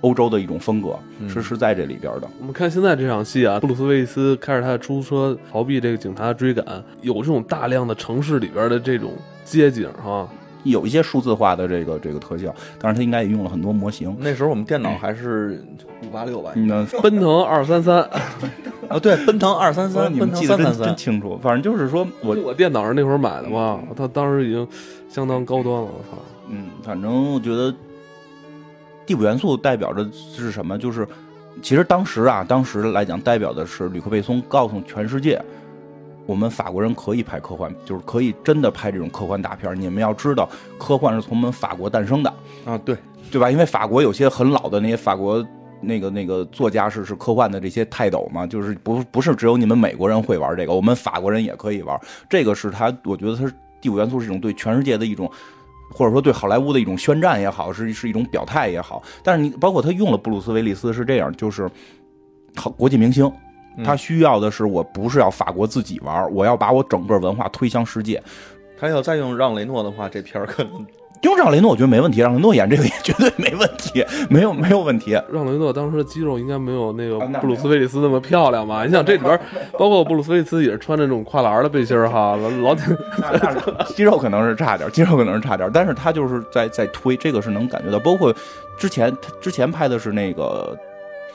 [0.00, 0.96] 欧洲的一种风格，
[1.28, 2.28] 是是在这里边的。
[2.38, 6.64] 我们看现在这场戏啊，布鲁斯威利斯开着他的出租车逃避这个警察的追赶，
[7.02, 9.12] 有这种大量的城市里边的这种
[9.44, 10.28] 街景哈，
[10.62, 14.16] 有一些数字化的这个这个特效，当然它应该也用了很多模型。
[14.20, 15.64] 那时候我们电脑还是
[16.04, 16.52] 五八六吧？
[16.54, 18.02] 嗯，奔腾二三三，
[18.88, 20.96] 啊， 对，奔腾二三三，你奔腾们记得真。
[20.96, 21.36] 清楚。
[21.42, 24.66] 反正就是说我我电脑是那会儿买的嘛，他当时已经
[25.08, 26.18] 相当高端了，我操！
[26.50, 27.74] 嗯，反正我觉得
[29.08, 30.76] 第五元素代表着是什么？
[30.76, 31.08] 就是
[31.62, 35.42] 其实当时啊，当时来讲代表的是吕克贝松告诉全世界，
[36.26, 39.74] 我们法国人可以拍科幻，就是可以真的拍这种科幻大片儿。
[39.74, 40.46] 你们要知道，
[40.78, 42.30] 科幻是从我们法国诞生的，
[42.66, 42.94] 啊，对，
[43.30, 43.50] 对吧？
[43.50, 45.42] 因为法国有些很老的那些法国。
[45.80, 51.96] 那个那个作家是是科幻的这些泰斗嘛，就是不不是只有你们美国人会玩这个，我们法国人也可以玩。
[52.28, 55.30] 这个是他，我觉得他是第五元素是一种对全世界的一种，
[55.90, 59.02] 或者说对好莱坞的一种宣战也好，是是一种表态也好。
[59.22, 61.68] 但是你包括他用了布鲁斯威利斯是这样，就是
[62.56, 63.30] 好国际明星，
[63.84, 68.22] 他需要的是我不是要法国自己玩，我要把我整个文化推向世界。
[68.78, 70.86] 他要再用让雷诺的话，这片儿可能
[71.22, 75.20] 用让雷诺我觉得没问题，让雷诺演这个也绝对没问题， 没有没有问题。
[75.32, 78.84] 让雷诺当时的肌肉应该没有那个布鲁斯威利斯那么漂亮吧？
[78.84, 79.38] 你想这里边，
[79.78, 82.96] 包括布鲁斯威利斯也是穿着那种跨栏的背心儿哈，老老挺
[83.94, 87.98] 肌肉可能是差点，肌肉可能是差点，但是他就是在在推，这个是能感觉到。
[87.98, 88.32] 包括
[88.76, 90.76] 之前他之前拍的是那个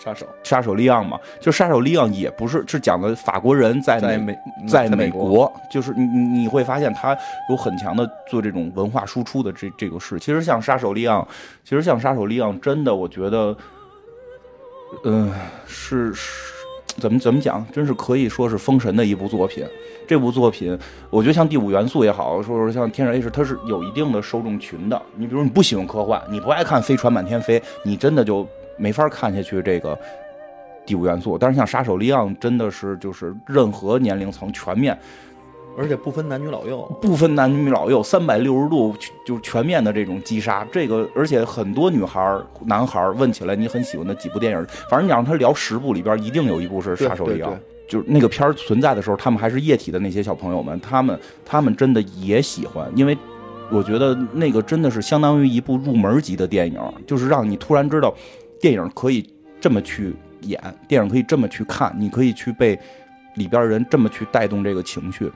[0.03, 7.17] 杀手杀手利昂嘛，就杀手利昂也不是是讲的法国人在在美美在美在美国国，就是你你你会发现他
[7.49, 10.19] 有很强的做这种文化输出的这这个事。
[10.19, 11.25] 其实像杀手利昂，
[11.63, 13.55] 其实像杀手利昂，真的我觉得，
[15.05, 15.31] 嗯、
[15.65, 16.51] 是是
[16.99, 19.65] 怎么怎么讲，真是可以说是封神的一部作品。
[20.05, 20.77] 这部作品，
[21.09, 25.01] 我觉得像第五元素也好，说说像天使 H，它是有一定的受众群的。
[25.15, 28.45] 你比如你不喜欢科幻，你不爱看飞船满天飞，你真的就
[28.77, 29.97] 没法看下去这个
[30.85, 31.37] 第五元素。
[31.37, 34.97] 但是像杀手利昂，真的是就是任何年龄层全面
[35.75, 40.63] 而且不分男女老幼，不分男女老幼，三百六十度就全面的这种击杀。
[40.71, 47.51] 这个而且很多女孩儿、男孩儿问起来你很喜欢的几部电影，反正你让他聊十部里边，一定有一部是《杀手利昂》。
[47.87, 53.17] 就是那个片儿存在的时候，他们还是液体的那些小朋友们，他们他们真的也喜欢，因为
[53.71, 58.13] 我觉得那个真的是相当于一部入门级的电影，就是让你突然知道
[58.63, 62.79] 电影可以这么去演，电影可以这么去看，你可以去被
[63.35, 65.29] 里边人这么去带动这个情绪。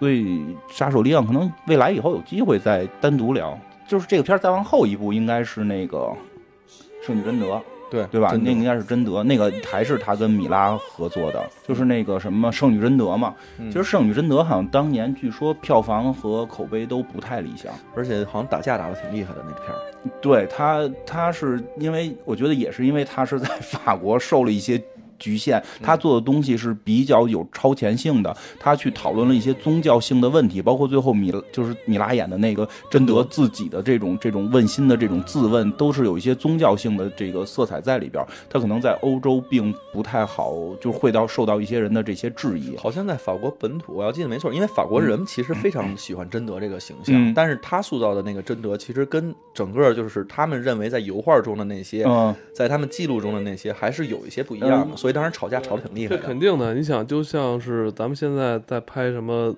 [0.00, 5.98] 所以《杀手力量》可能未来以后有机会再单独聊，就是这个片儿再往后一步应该是那个
[7.06, 7.54] 《圣女贞德》。
[7.92, 8.32] 对对吧？
[8.42, 13.34] 那应该是贞德，那个还是他跟米拉合作的，就是那个什么《圣女贞德》嘛。
[13.58, 19.76] 其实《圣女贞德》好像当年据说票房和口碑都不太理想，而且好像打架打的挺厉害的那个片儿。
[20.20, 24.82] 对他，他是因为我觉得也是因为他是在法国受了一些。
[25.22, 28.36] 局限，他做的东西是比较有超前性的。
[28.58, 38.24] 他去讨论了一些宗教性的问题，包括最后米就是米拉演的那个贞德自己的这种这种问心的这种自问，都是有一些宗教性的这个色彩在里边。
[38.50, 42.76] 他可能在欧洲并不太好，就会到受到一些人的这些质疑。
[42.76, 52.04] 好像在法国本土，我要记得没错，因为法国人其实非常喜欢贞德这个形象，但是他塑造的那个贞德，其实跟整个就是他们认为在油画中的那些，
[52.52, 54.96] 在他们记录中的那些，还是有一些不一样的。
[54.96, 55.11] 所以。
[55.12, 56.74] 当时吵架吵得挺厉害，这肯定的。
[56.74, 59.54] 你想，就像是咱们现在在拍什么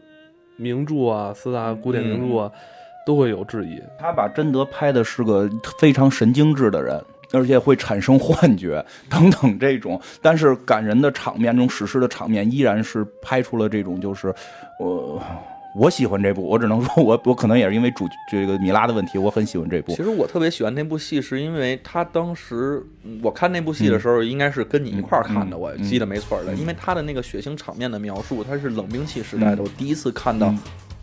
[0.57, 2.51] 名著啊，四大古典名著啊，
[3.07, 3.81] 都会有质疑。
[3.99, 14.35] 他把贞德拍的是个非常神经质的人，而且会产生幻觉 等等这种，但是感人的场面，这种史诗的场面，依然是拍出了这种，就是
[14.79, 15.23] 我。
[15.75, 19.93] 我喜欢这部，我只能说， 我我可能也是因为主这个米拉的问题，我很喜欢这部。
[19.95, 22.81] 其实我特别喜欢那部戏，是因为他当时
[23.23, 26.55] 我看那部戏的时候，应该是跟你一块儿看的，我记得没错的。
[26.55, 30.55] 因为他的那个血腥场面的描述，他是冷兵器时代的，我第一次看到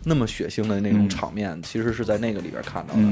[0.04, 3.02] 那么血腥的那种场面，其实是在那个里边看到的。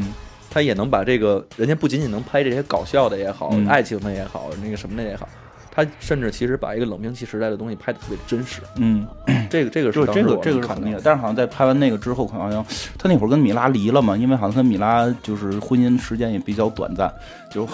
[0.52, 5.28] 他也能把这个，人家不仅仅能拍这些搞笑的也好，爱情的也好，那个什么的也好。
[5.70, 9.06] 他甚至其实把一个冷兵器时代的东西拍的特别真实，嗯，
[9.48, 11.00] 这个这个是这个这个是肯定的。
[11.04, 12.64] 但是好像在拍完那个之后，好像
[12.98, 17.12] 他那会儿跟米拉离了嘛，因为好像跟米拉就是婚姻时间也比较短暂，
[17.50, 17.68] 就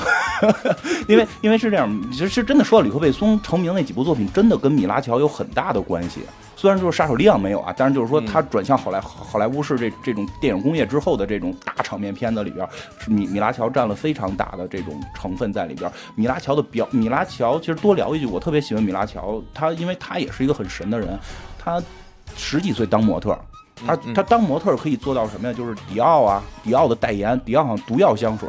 [1.08, 6.20] 因为因为是这样，其实真的说吕克贝松成名那几部作品，真的跟米拉乔有很大的关系。
[6.56, 12.66] 虽然就是杀手利昂没有啊，但是就是说他转向好莱好莱坞式这这种电影工业之后的这种大场面片子里边，
[12.98, 15.90] 是米米拉乔占了非常大的这种成分在里边。
[16.14, 21.18] 米拉乔的表，米拉乔其实多聊一句，我特别喜欢米拉乔，他因为他也是一个很神的人，
[21.58, 21.82] 他
[22.34, 23.38] 十几岁当模特，
[23.86, 25.52] 他他当模特可以做到什么呀？
[25.52, 28.48] 就是迪奥啊，迪奥的代言，迪奥好像毒药香水，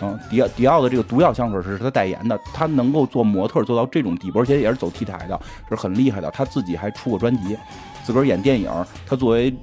[0.00, 0.18] 嗯。
[0.30, 6.30] 迪奥迪奥的这个毒药香水是他代言的，他能够做模特做到这种地步，而且也是走 T 台的，是很厉害的。
[6.30, 7.56] 他自己还出过专辑，
[8.02, 8.70] 自个儿演电影。
[9.06, 9.54] 他作为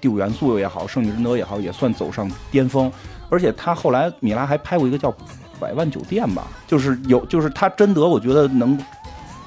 [0.00, 2.90] 第五元素也好，圣女贞德也好，也算走上巅峰。
[3.30, 5.10] 而且他后来米拉还拍过一个叫
[5.60, 8.78] 《百万酒店》吧，就是有就是他贞德，我觉得能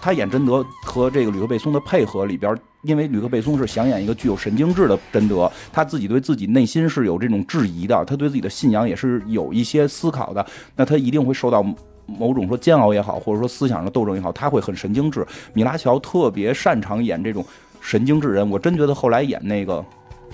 [0.01, 2.53] 他演贞德和这个吕克贝松的配合里边。
[2.83, 10.43] 因为吕克贝松是想演一个具有神经质的贞德，他自己对自己内心是有这种质疑的，他对自己的信仰也是有一些思考的，
[10.75, 11.61] 那他一定会受到
[12.07, 15.23] 某种说煎熬也好，或者说思想上斗争也好，他会很神经质。
[15.53, 17.45] 米拉乔特别擅长演这种
[17.79, 19.75] 神经质人，我真觉得后来演那个《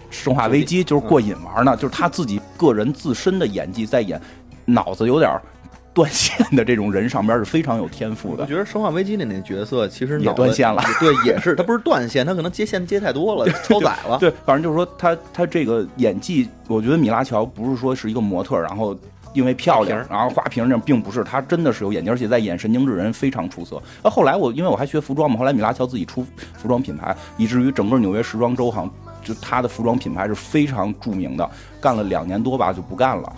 [0.10, 4.22] 生化危机》就是过瘾玩呢，就是他自己个人自身的演技在演，
[4.64, 5.38] 脑子有点。
[5.98, 8.44] 断线的这种人上边是非常有天赋的。
[8.44, 14.20] 我觉得《生化危机》里那角色其实也断线了，对，也是他不是断线，他可能接线接太多了，超载了。
[14.20, 18.96] 对，反正就是说他他这个演技，我觉得米拉乔不是说是一个模特，然后
[19.34, 23.82] 因为漂亮，然后花瓶这样，并不是，他真的是有演技，而且在演神经质人非常出色。
[24.04, 28.92] 那后来我因为我还学服装嘛，后来米拉乔自己出服装品牌，以至于整个纽约时装周好像
[29.24, 31.50] 就他的服装品牌是非常著名的，
[31.82, 33.34] 干了两年多吧就不干了。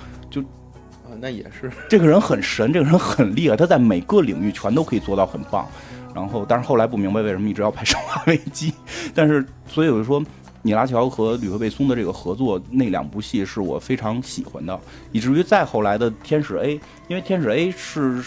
[1.20, 5.68] 那也是， 这个人很神，这个人很厉害，他在每个领域全都可以做到很棒。
[6.14, 8.72] 然后，但是后来不明白为什么一直要拍《生化危机》，
[9.14, 10.22] 但是所以我就说，
[10.64, 14.78] 米拉乔和吕克贝松的这个合作那两部戏是我非常喜欢的，
[15.12, 16.76] 以至于再后来的《天使 A》，
[17.08, 18.22] 因为《天使 A》是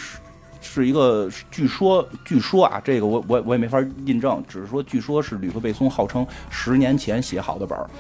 [0.61, 7.91] 是一个据说据说啊，这个我我我也没法印证，只是说据说是吕克贝松号称十年前写好的本儿。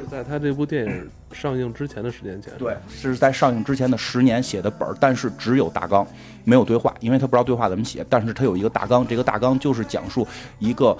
[0.00, 6.06] 是在他这部电影上映之前的十年前，对，是在上映之前的十年写的本儿，但是只有大纲，
[6.44, 10.26] 没有对话，因为他不知道对话怎么写，但是他有一个大纲，这个大纲就是讲述
[10.58, 10.96] 一个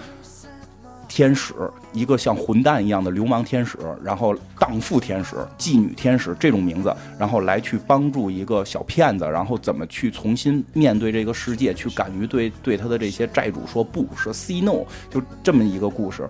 [1.09, 1.55] 天使，
[1.93, 16.29] 一个像混蛋一样的流氓天使，然后荡妇天使、妓女天使这种名字，然后来去帮助一个小骗子，然后怎么去重新面对这个世界，去敢于对对他的这些债主说不，说 say no，就这么一个故事。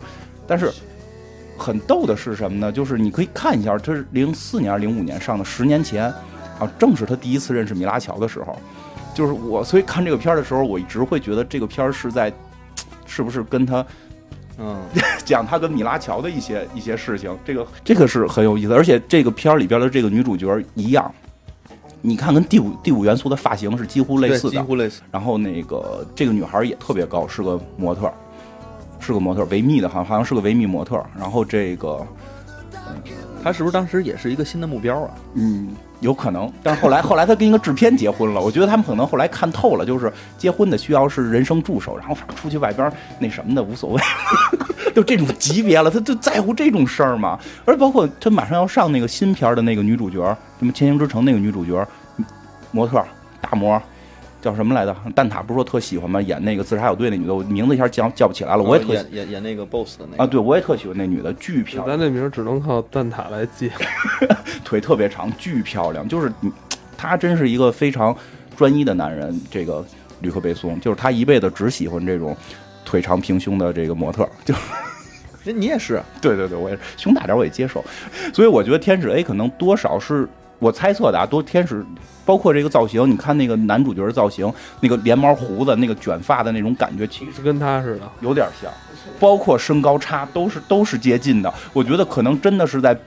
[0.48, 0.72] 但是
[1.58, 2.70] 很逗的是什么呢？
[2.70, 6.04] 就是你可以看一下，这是零四年、零五年上的，十年前
[6.58, 8.56] 啊，正是他第一次认识米拉乔的时候。
[9.14, 12.30] 就是我，所以看这个片儿的时候，我一直会觉得这个片儿是在，
[13.06, 13.84] 是不是跟他
[14.58, 14.76] 嗯，
[15.24, 17.34] 讲他跟米拉乔的一些一些事情？
[17.42, 21.10] 这个这个是很有意思，而且这个片儿里边的这个女主角一样，
[22.02, 25.00] 你看跟第五第五元素的发型是几乎类似的，几乎类似。
[25.10, 28.14] 然后那个这个女孩也特别高，是个模特儿，
[28.98, 31.00] 是个模特，维密的，好像好像是个维密模特。
[31.18, 32.04] 然后这个
[33.42, 35.10] 他是不是当时也是一个新的目标啊？
[35.34, 35.68] 嗯，
[36.00, 42.90] 有可能，但是后来后来他跟一个制片结婚了，我觉得他们可能后来看透了，就是结婚的需要是人生助手，然后反正出去外边
[43.20, 44.02] 那什么的无所谓，
[44.94, 47.38] 就这种级别了，他就在乎这种事儿嘛。
[47.64, 50.18] 而包括他马上要上那个新片儿的那个女主角，
[50.58, 51.86] 什么《千星之城》那个女主角，
[52.72, 53.06] 模特儿
[53.40, 53.80] 大模。
[54.46, 54.96] 叫什么来着？
[55.12, 56.22] 蛋挞不是说特喜欢吗？
[56.22, 58.62] 演那个自杀小队那女的，我名字一下叫叫不起来了。
[58.62, 61.98] 我也特喜演演演那个 boss 的那个啊，对我也特喜欢那女的，巨漂亮。
[61.98, 63.68] 咱这名儿只能靠蛋挞来记。
[64.64, 66.52] 腿特别长，巨漂亮，就是你
[66.96, 68.16] 他真是一个非常
[68.56, 69.36] 专一的男人。
[69.50, 69.84] 这个
[70.20, 72.36] 吕克贝松，就是他一辈子只喜欢这种
[72.84, 74.54] 腿长平胸的这个模特，就
[75.42, 77.84] 那你也是， 对对对，我也是胸大点我也接受。
[78.32, 80.28] 所以我觉得天使 A 可能多少是
[80.58, 81.84] 我猜测的啊，多天使。
[82.24, 88.10] 包括这个造型，你看那个男主角的造型，那个连毛胡子，那个卷发的那种感觉，其实跟他似的。
[88.20, 88.68] 有点像，
[89.20, 91.54] 包括身高差都是都是接近的。
[91.72, 92.98] 我觉得可能真的是在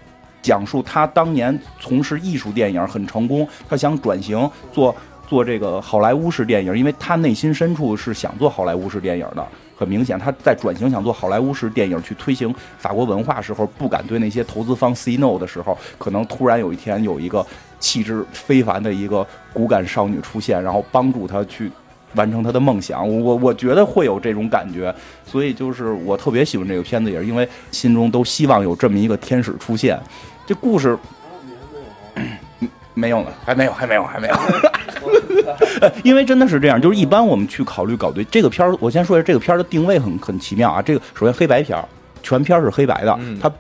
[0.42, 4.96] 讲述他当年从事艺术电影很成功，他想转型做
[5.28, 9.46] 做这个好莱坞式电影，因为他内心深处是想做好莱坞式电影的。
[9.80, 17.46] 很明显，他在转型想做好莱坞式电影，去推行法国文化时候，不敢对那些投资方 say no 的时候，可能突然有一天有一个
[17.80, 21.72] 气质非凡的一个骨感少女出现，然后帮助他去
[22.16, 23.08] 完成他的梦想。
[23.08, 24.94] 我我觉得会有这种感觉，
[25.26, 29.98] 所以就是我特别喜欢这个片子，也是因为心中都希望有这么一个天使出现。
[30.46, 30.98] 这故事
[33.00, 34.36] 没有呢，还没有，还没有，还没有。
[36.04, 40.82] 因为真的是这样，就是一般我们去考虑搞对这个片儿，我先说一下这个片儿的定位很很奇妙啊。
[40.82, 41.86] 这个首先黑白片儿，
[42.22, 43.52] 全片儿是黑白的，嗯它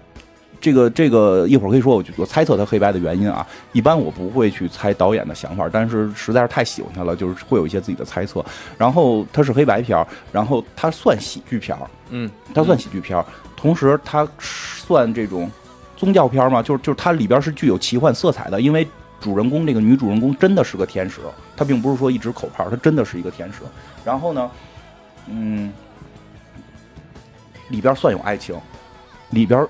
[0.62, 3.48] 这个这个一会儿可以说我我猜测它黑白的原因啊。
[3.72, 8.44] 一般我不会去猜导演的想法，但是实在是太喜欢它了，就是会有一些自己的猜测。
[8.78, 13.26] 然后它是黑白片儿，然后它算喜剧片儿，嗯，它算喜剧片儿，
[13.56, 15.50] 同时它算这种
[15.96, 16.62] 宗教片儿吗？
[16.62, 18.86] 就是就是它里边是具有奇幻色彩的，因为
[19.20, 21.22] 主人公这个女主人公真的是个天使，
[21.55, 23.59] 她并不是说一直口炮，她真的是一个天使。
[24.05, 24.51] 然后呢，
[25.28, 25.72] 嗯，
[27.70, 28.59] 里边算有爱情，
[29.32, 29.67] 里边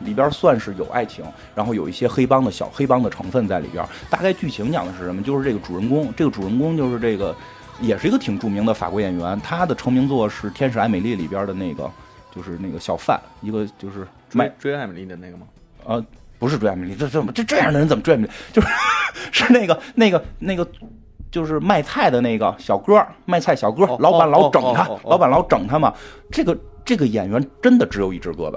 [0.00, 1.24] 里边算是有爱情，
[1.54, 3.84] 然后有一些黑帮的小黑帮的成分在里边。
[4.10, 5.22] 大概剧情讲的是什么？
[5.22, 7.34] 就是这个主人公，这个主人公就是这个，
[7.80, 11.90] 也是一个挺著名的法国演员，他的成名作是《天使艾美丽》里边的那个，
[12.34, 15.46] 就是那个小贩，一个就是卖追追艾美丽的那个吗？
[15.84, 16.04] 呃，
[16.42, 18.30] 不是追艾米丽，这么这这样的人怎么追艾米丽？
[18.52, 18.68] 就是
[19.30, 20.66] 是那个那个那个，
[21.30, 25.94] 就是卖菜的那个小哥，卖菜小哥，哦老板老整他，老板老整他嘛。
[26.32, 28.56] 这个这个演员真的只有一只胳膊，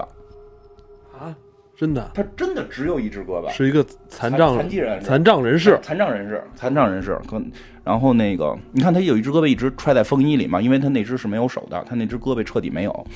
[1.16, 1.32] 啊，
[1.76, 5.78] 真的他真的只有一只胳膊，是一个残障残疾人残障人士。
[5.80, 7.16] 残障人士，残障人士。
[7.28, 7.40] 可
[7.84, 13.06] 然后那个，你看他有一只胳膊一直揣在风衣里嘛，因为他那只是没有手的，他那只胳膊彻底没有。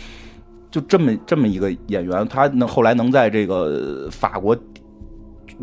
[0.70, 4.56] 就这么这么一个演员，他能后来能在这个法国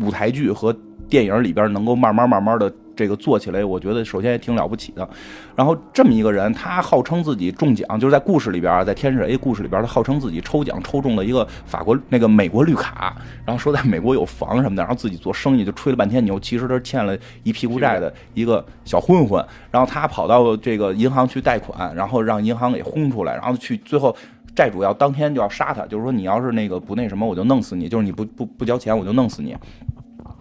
[0.00, 0.74] 舞台剧和
[1.08, 5.08] 电影里边能够慢慢慢慢的这个做起来，我觉得首先也挺了不起的。
[5.56, 19.42] 然后这么一个人，他号称自己中奖，就是在故事里边，在《天使 A》故事里边，他号称自己抽奖抽中了一个法国那个美国绿卡，然后说在美国有房什么的，然后自己做生意就吹了半天牛，其实他欠了一屁股债的一个小混混。
[19.70, 24.14] 然后他跑到这个银行去贷款，然后让银行给轰出来，然后去最后。
[24.58, 29.56] 债主要当天就要杀他，就是说你要是那个不那什么，我就弄死你，就是你不不不交钱，我就弄死你。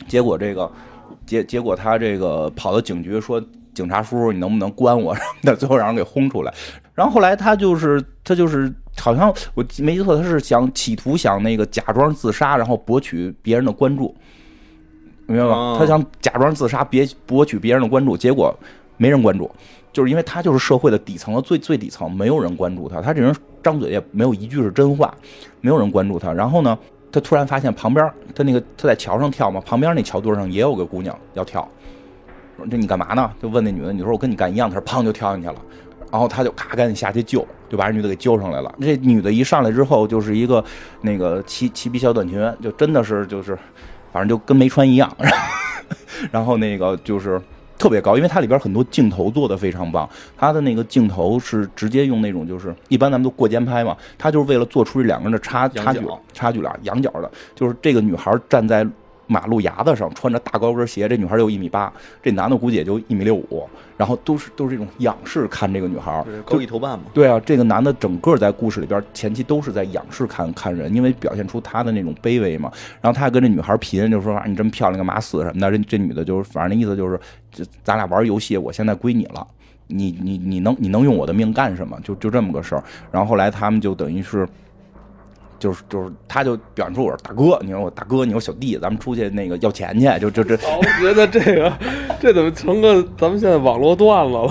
[0.07, 0.71] 结果这个
[1.23, 3.39] 结结果他这个跑到警局说，
[3.75, 6.51] 警察叔叔你能不能关我什么的，最后让人给轰出来。
[6.95, 14.15] 然后后来他就是他就是好像我没记错，他是想企图想那个假装自杀，然后博取别人的关注，
[15.27, 15.75] 明白吗？
[15.77, 18.51] 他想假装自杀，别博取别人的关注，结果
[18.97, 19.47] 没人关注。
[19.97, 23.01] 就是因为他就是社会的底层的最最底层，没有人关注他。
[23.01, 25.11] 他这人张嘴也没有一句是真话，
[25.59, 26.31] 没有人关注他。
[26.31, 26.77] 然后呢，
[27.11, 31.67] 他突然发现旁边他那个他在桥上跳嘛，旁边那桥墩上也有个姑娘要跳。
[32.57, 33.27] 说这你干嘛呢？
[33.41, 35.55] 就问那女的，你说我跟你干一样，他说砰就跳进去了。
[36.11, 38.71] 然后他就咔赶紧下去救，就把这女的给救上来了。
[38.79, 40.63] 这女的一上来之后就是一个
[41.01, 43.57] 那个齐齐鼻小短裙，就真的是就是，
[44.13, 45.11] 反正就跟没穿一样。
[46.29, 47.41] 然后那个就是
[47.77, 55.99] 特别高，因为它里边很多镜头做的非常棒，它的那个镜头是直接用那种就是一般咱们都过肩拍嘛，它就是为了做出这两个人的差差距
[56.33, 58.85] 差距了，仰角的，就是这个女孩站在
[59.27, 61.91] 马路牙子上，穿着大高跟鞋，这女孩有一米八，
[62.23, 67.05] 这男的估计也就一米六五，然后都是都是这种仰视看这个女孩，就是高一头半嘛。
[67.13, 72.71] 对啊，这个男的整个在故事里边前期都是在仰视看看人，因为表现出他的那种卑微嘛。
[73.01, 75.69] 然后他还跟这女孩贫，就说啊你这么漂亮干嘛死什么的。
[75.69, 77.19] 这这女的就是反正那意思就是，
[77.51, 79.45] 就咱俩玩游戏，我现在归你了。
[79.89, 81.97] 你你你能你能用我的命干什么？
[82.03, 82.83] 就就这么个事儿。
[83.09, 84.45] 然后后来他们就等于是，
[85.59, 91.71] 就是就是，他就表现出我是大哥，你说我大哥，你说小弟，咱们出去那个要钱去，就就这哦我觉得这个
[92.19, 94.49] 这怎么成个咱们现在网络段子了？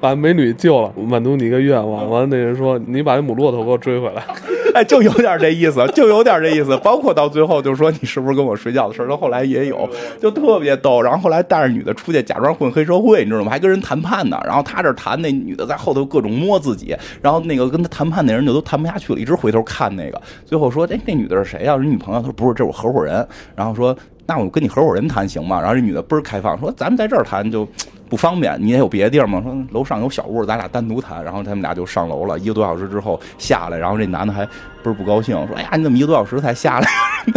[0.00, 2.08] 把美女救了，满足你一个愿望。
[2.08, 4.22] 完了，那人说你把那母骆驼给我追回来。
[4.74, 6.76] 哎，就有点这意思，就有点这意思。
[6.78, 9.88] 包括到最后，就是说你是不是跟我睡觉的事儿，到后来也有，
[10.20, 11.00] 就特别逗。
[11.00, 13.50] 然后后来带着女的出去假装混黑社会，你知道吗？
[13.52, 14.36] 还跟人谈判呢。
[14.44, 16.96] 然后他这谈，那女的在后头各种摸自己。
[17.22, 20.20] 然后那个跟他谈判那人就都谈不下去了，一直回头看那个。
[20.44, 22.20] 最后说，哎，那女的是谁呀、是女朋友？
[22.20, 23.26] 他说不是，这是我合伙人。
[23.54, 23.96] 然后说，
[24.26, 25.60] 那我跟你合伙人谈行吗？
[25.60, 27.66] 然后这女的倍儿开放，说咱们在这儿谈就
[28.08, 29.42] 不方便，你也有别的地儿吗？
[29.42, 31.24] 说楼上有小屋，咱俩单独谈。
[31.24, 36.88] 然后他们俩就上楼了，一个多小时之后下来，然后这男的还倍儿不高兴，说哎呀，你怎么一个多小时才下来？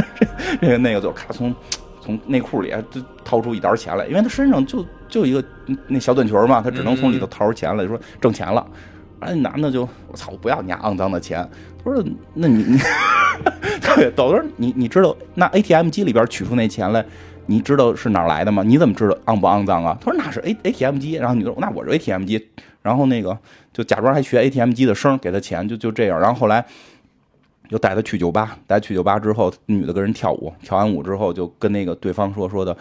[0.62, 1.54] 这个那个就咔从
[2.02, 5.44] 从内裤里就掏出一沓钱来，因为他身上就就一个
[5.88, 8.66] 那小短裙嘛，他只能从里头掏出钱来，说挣钱了。
[9.20, 11.48] 然后那男的就我操，我不要你家肮脏的钱。
[11.96, 12.78] 他说那你你
[13.80, 17.06] 特别逗， 他说你你知道那 ATM 机里边取出那钱来。
[17.50, 18.62] 你知道是哪来的吗？
[18.62, 19.98] 你怎么知道肮不肮脏啊？
[20.02, 22.46] 他说那是 A ATM 机，然后你说那我是 ATM 机，
[22.82, 23.38] 然后那个
[23.72, 26.20] 就假装还学 ATM 机的声给他钱，就就这样。
[26.20, 26.66] 然后后来
[27.70, 32.76] 就带他去酒吧，带他去酒吧之后，女的跟人跳舞，跳完舞之后就跟那个对方说说的，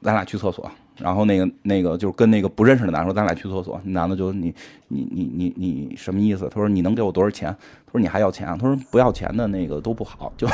[0.00, 0.70] 咱俩去厕所。
[0.98, 3.80] 然后那个那个就是跟那个不认识的男的说，咱俩去厕所。
[3.84, 4.54] 那男的就你
[4.88, 6.48] 你你你你什么意思？
[6.48, 7.54] 他说你能给我多少钱？
[7.86, 8.56] 他说你还要钱啊？
[8.60, 10.46] 他说不要钱的那个都不好，就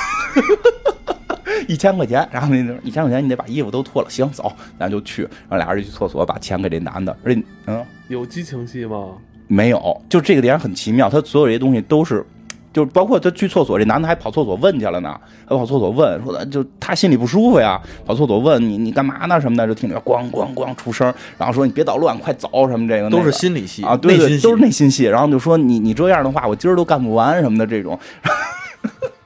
[1.69, 2.29] 一千块钱。
[2.33, 5.23] 然后那一千块钱你得把衣服都脱了，行走，咱就去。
[5.23, 7.85] 然后俩人就去厕所把钱给这男的，而且嗯。
[8.09, 9.11] 有激情戏吗？
[9.49, 12.25] 没有，就这个点很奇妙，他所有这些东西都是，
[12.73, 15.15] 就包括他去厕所，这男的还跑厕所问去了呢，
[15.47, 27.99] 还跑厕所问，说的就他心里不舒服呀，跑厕所问你你干嘛呢什么的，就听着咣咣咣出声，然后说你别捣乱，快走什么这个那个都是心理戏啊，对对，都是内心戏，然后就说你你这样的话，我今儿都干不完什么的这种。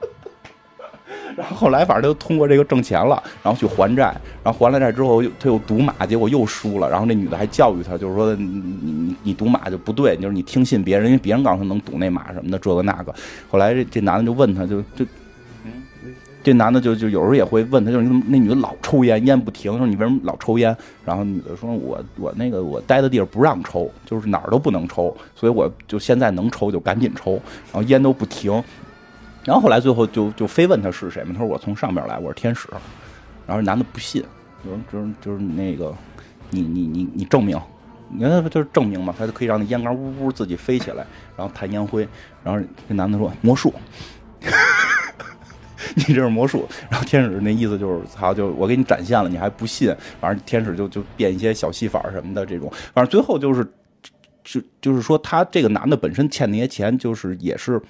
[1.37, 4.05] 然后后来反正就通过这个挣钱了，然后去还债，
[4.43, 6.89] 然后还了债之后他又赌马，结果又输了。
[6.89, 8.43] 然后那女的还教育他，就是说你
[8.81, 13.13] 你你赌马就不对，就是你听信别人，因为别人告诉他能赌那马什么的，这个那个。
[13.51, 15.05] 后来这这男的就问他，就就
[16.43, 20.75] 这男的就就有时候也会问他，就是那女的老抽烟，烟不停，说你为什么老抽烟？
[21.05, 27.33] 然后女的说，我我那个我待的地儿不让抽，就是哪儿都不能抽，所以我就现在能抽就赶紧抽，
[27.71, 28.63] 然后烟都不停。
[29.47, 32.67] 然后后来最后就就非问他是谁嘛，他说我从上边来，我是天使。
[33.45, 34.21] 然后男的不信，
[34.61, 35.95] 就是就是就是那个
[36.49, 37.57] 你你你你证明，
[38.09, 42.05] 你看他就是证明嘛，他就可以让那烟缸呜呜自己飞起来，然后弹烟灰。
[42.43, 43.73] 然后这男的说魔术。
[45.95, 53.65] 你这是魔术，然后天使那意思就是，操，就我给你展现了，你还不信，反正天使就就变一些小戏法什么的这种，反正最后就是，
[54.43, 57.81] 就就是说他这个男的本身欠那些钱，就是也是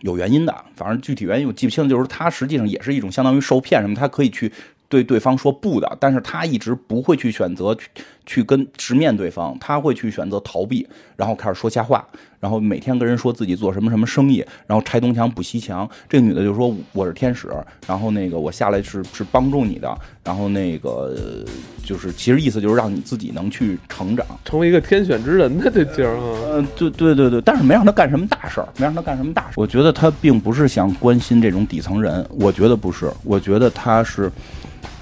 [0.00, 4.50] 有原因的，反正具体原因我记不清，就是他实际上也是一种相当于受骗什么，他可以去
[4.90, 7.88] 对对方说不的，但是他一直不会去选择去
[8.26, 10.86] 去跟直面对方，他会去选择逃避，
[11.16, 12.04] 然后开始说瞎话，
[12.40, 15.88] 然后每天跟人说自己做什么什么生意，然后拆东墙补西墙。
[16.08, 17.48] 这个女的就说我是天使，
[17.86, 21.52] 然后那个我下来是是帮助你的，然后那个呃
[21.84, 24.26] 就是其实意思就是让你自己能去成长。
[24.44, 26.54] 成为一个天选之人的这劲儿啊！
[26.54, 29.54] 嗯，对对对对，但是没让他干什么大事儿，没让他干什么大事儿。
[29.56, 34.30] 我觉得他并不是想关心这种底层人，我觉得不是，我觉得他是，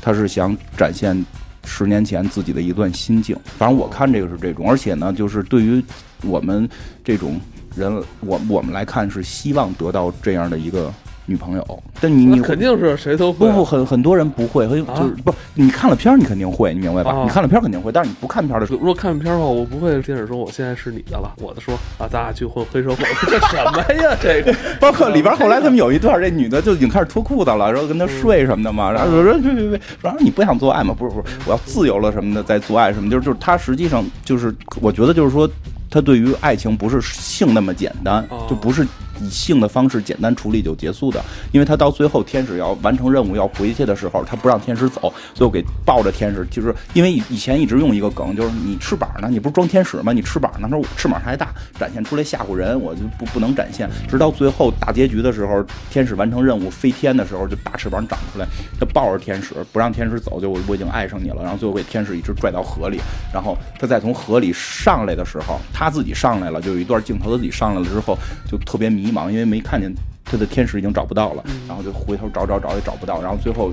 [0.01, 1.25] 他是想展现
[1.65, 3.37] 十年前自己的一段心境。
[3.59, 5.83] 反正我看这个是这种，而且呢，就是对于
[6.23, 6.69] 我们
[7.05, 7.41] 这种
[7.77, 10.93] 人，我我们来看是希望得到这样的一个
[11.29, 11.83] 女朋友。
[12.01, 17.11] 但你你肯定是谁都会不不很很多人不会，会就是不你看了片儿你肯定会，你明白吧？
[17.12, 18.79] 啊你看了片儿肯定会，但是你不看片儿的时候。
[18.79, 24.16] 如果看片儿的话，我不会接着说我现在是你的了，我的说啊，咱俩去混黑社会， 这什么呀？
[24.20, 30.95] 这个 包括里边后来他们有一段，这女的就已经开始脱裤子了，然后跟他睡什么的嘛，然后说别别别，然后你不想做爱吗？
[30.99, 35.49] 不是不是，我要自由了什么的再做爱什么，就是就是他实际上就是我觉得就是说，
[35.91, 38.87] 他对于爱情不是性那么简单，哦就不是
[39.21, 50.12] 以性的方式简单处理就结束的，因为他到最后天使要完成任务要回去的时候，他不让天使走，最后给抱着天使，就是因为以以前一直用一个梗，就是你翅膀呢，你不是装天使吗？
[50.12, 50.69] 你翅膀呢？
[50.69, 53.89] 他说我翅膀还大，展现出来吓唬人，我就不不能展现。
[54.09, 58.47] 直到最后大结局的时候，天使完成任务飞天的时候，就大翅膀长出来，
[58.79, 63.01] 他抱着天使不让天使走，就我我已经爱上你了，然后最后给天使一直拽到河里，
[63.33, 68.16] 然后他再从河里上来的时候，他自己上来了，就有一段镜头他自己上来了之后
[68.51, 69.93] 就特别迷茫，因为没看见
[70.25, 73.73] 他的天使已经找不到了，然后就回头找找找也找不到，然后最后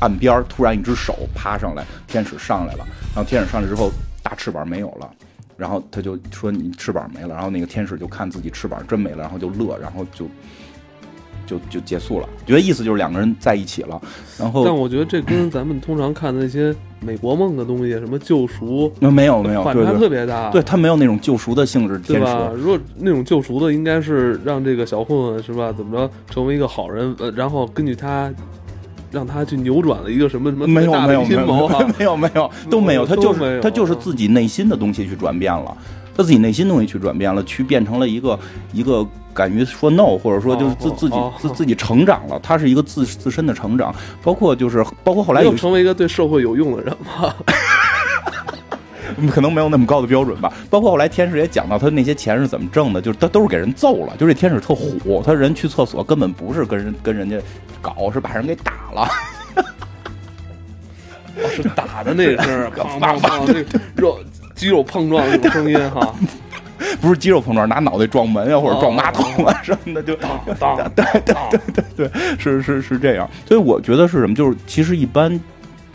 [0.00, 3.90] 岸边突然一只手爬上来，天使上来了，然后天使上来之后
[4.22, 5.10] 大翅膀没有了。
[5.56, 10.28] 然后他就说你翅膀没了，然后那个天使就看自己翅膀真没了，然后就乐，然后就
[11.46, 12.28] 就就结束了。
[12.46, 14.00] 觉得意思就是两个人在一起了。
[14.38, 20.50] 然后，但我觉得这跟咱们通常看的那些美国梦的东西，什么救赎，那没有没有，反差特别大。
[20.50, 22.50] 对他没有那种救赎的性质，对吧？
[22.56, 25.72] 如果那种救赎的，应该是让这个小混混是吧？
[25.72, 27.14] 怎么着成为一个好人？
[27.18, 28.32] 呃，然后根据他。
[29.12, 31.78] 让他去扭转了一个什么什么没有没有阴谋啊？
[31.96, 35.76] 没有没有都没有， 他就是他就是自己内心的东西去转变了，
[36.16, 38.38] 他自己内心东西去转变了，去变成了一个
[38.72, 47.34] 一个敢于说 no，或者说就是自自己自自己成长了，他是一个自自身的成长，包括就是包括后来又成为一个对社会有用的人吗？
[49.30, 50.52] 可能没有那么高的标准吧。
[50.68, 57.38] 包括后来天使也讲到他那些钱是怎么挣的，就是他都是给人揍了，就这天使特虎，他人去厕所根本不是跟人跟人家。
[57.84, 59.06] 搞是把人给打了，
[61.50, 64.18] 是打的那声， 砰砰砰，那肉
[64.64, 66.14] 肌肉碰撞那种声音哈，
[67.02, 73.28] 不是肌肉碰撞，拿脑袋撞门啊，或者撞马桶啊什么的，就当当， 对对对对对，是是是这样。
[73.46, 75.38] 所以我觉得是什么，就是其实一般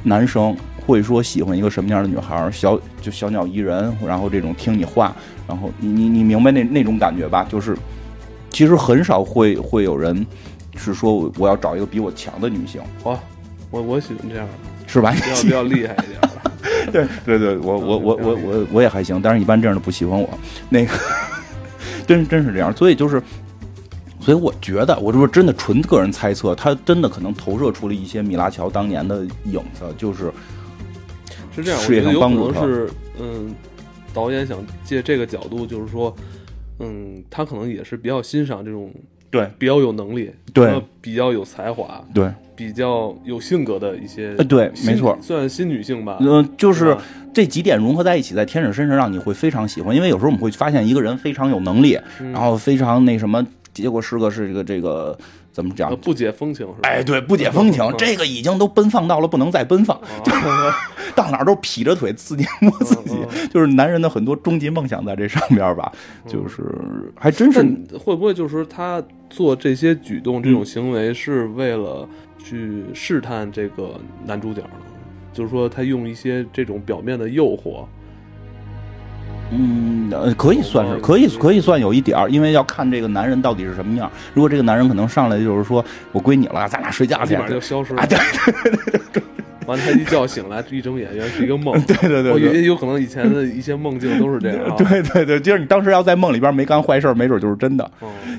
[0.03, 0.55] 男生
[0.85, 5.15] 会说喜欢一个什么样的女孩，小就小鸟依人，然后这种听你话，
[5.47, 7.43] 然后你你你明白那那种感觉吧？
[7.49, 7.75] 就是
[8.51, 10.23] 其实很少会会有人。
[10.77, 13.19] 是说我要找一个比我强的女性，哇，
[13.69, 14.53] 我我喜欢这样的，
[14.89, 15.11] 是吧？
[15.11, 16.19] 比较 比较厉害一点。
[16.91, 20.27] 对对对，我我我我我我也还行，但是一般这样的不喜欢我。
[20.69, 20.91] 那个，
[22.07, 23.21] 真真是这样，所以就是，
[24.19, 30.31] 所以我觉得，我这真的纯个人猜测，他真的可能投射出了一些米拉乔当年的影子，就是
[31.55, 32.65] 是这样，事业上帮助他。
[32.65, 33.53] 是嗯，
[34.11, 36.15] 导演想借这个角度，就是说，
[36.79, 38.91] 嗯，他可能也是比较欣赏这种。
[39.31, 46.17] 对，比较有能力，对，比较有才华，对，比较有性格的一些，对，没错，算新女性吧。
[46.21, 46.95] 嗯，就是
[47.33, 51.99] 这几点融合在一起，在天使身上让你会非常喜欢，因为有时候我们会发现一个人非常有能力，
[52.33, 55.17] 然后非常那什么，结果是个是这个这个。
[55.59, 55.93] 怎么讲？
[55.97, 56.87] 不解风情是吧？
[56.87, 59.99] 哎，对，不解风情，这个已经都奔放到了不能再奔放，
[61.13, 63.17] 到哪都劈着腿自己摸自己，
[63.51, 65.91] 就是男人的很多终极梦想在这上边吧，
[66.25, 66.63] 就是
[67.13, 67.59] 还真是
[67.99, 72.07] 会不会就是他做这些举动、这种行为是为了
[72.41, 74.69] 去试探这个男主角呢？
[75.33, 77.85] 就是说他用一些这种表面的诱惑。
[79.51, 84.07] 嗯，可以算是，可以可以算有一点儿，因为要看这个男人到底是什么样。
[84.35, 88.05] 如果这个男人可能上来就是说我归你了，咱俩睡觉去，就消失了。
[88.05, 88.15] 对
[88.45, 89.23] 对对对，
[89.65, 91.73] 完他一觉醒来，一睁眼原来是一个梦。
[91.81, 94.77] 对对对，我觉得有可能以前的一些梦境都是这样。
[94.77, 97.91] 对对对，就是你当时要在梦里边没干坏事，没准就是真的。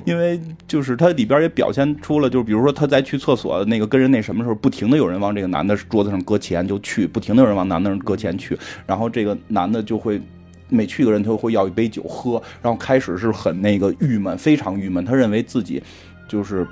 [0.05, 10.23] 因为就是他里边也表现出了，就是比如说他在去厕所那个跟人那什么时候，不停的有人往这个男的桌子上搁钱就去，不停的有人往男的搁钱去，然后这个男的就会。
[10.71, 15.05] 每去一个人，他会要一杯酒喝，然后开始是很那个郁闷，非常郁闷。
[15.05, 15.83] 他认为自己
[16.29, 16.67] 就是，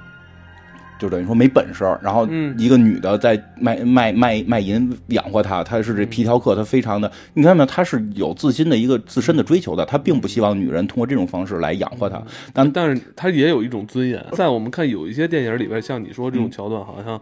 [0.98, 1.84] 就等于说没本事。
[2.02, 2.26] 然后
[2.56, 7.66] 一个女的在卖卖卖卖淫养活他，他是这皮条客，他非常的，你看没有？
[7.66, 12.22] 他是有自心的一个自身的追求的，他并不希望女人通过这种方式来养活他。
[12.52, 14.24] 但但是他也有一种尊严。
[14.32, 17.20] 在我们看有一些电影里边，像你说这种桥段，好像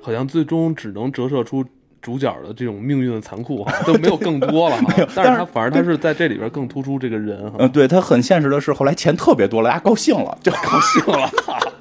[0.00, 1.64] 好像最终只能折射出。
[2.04, 7.56] 主角的这种命运的残酷哈 都没有更多了，没有，但是他反而他是在这里边更突出这个人哈。
[7.60, 11.30] 嗯，对他很现实的是，后来钱特别多了，大家高兴了，就 高兴了，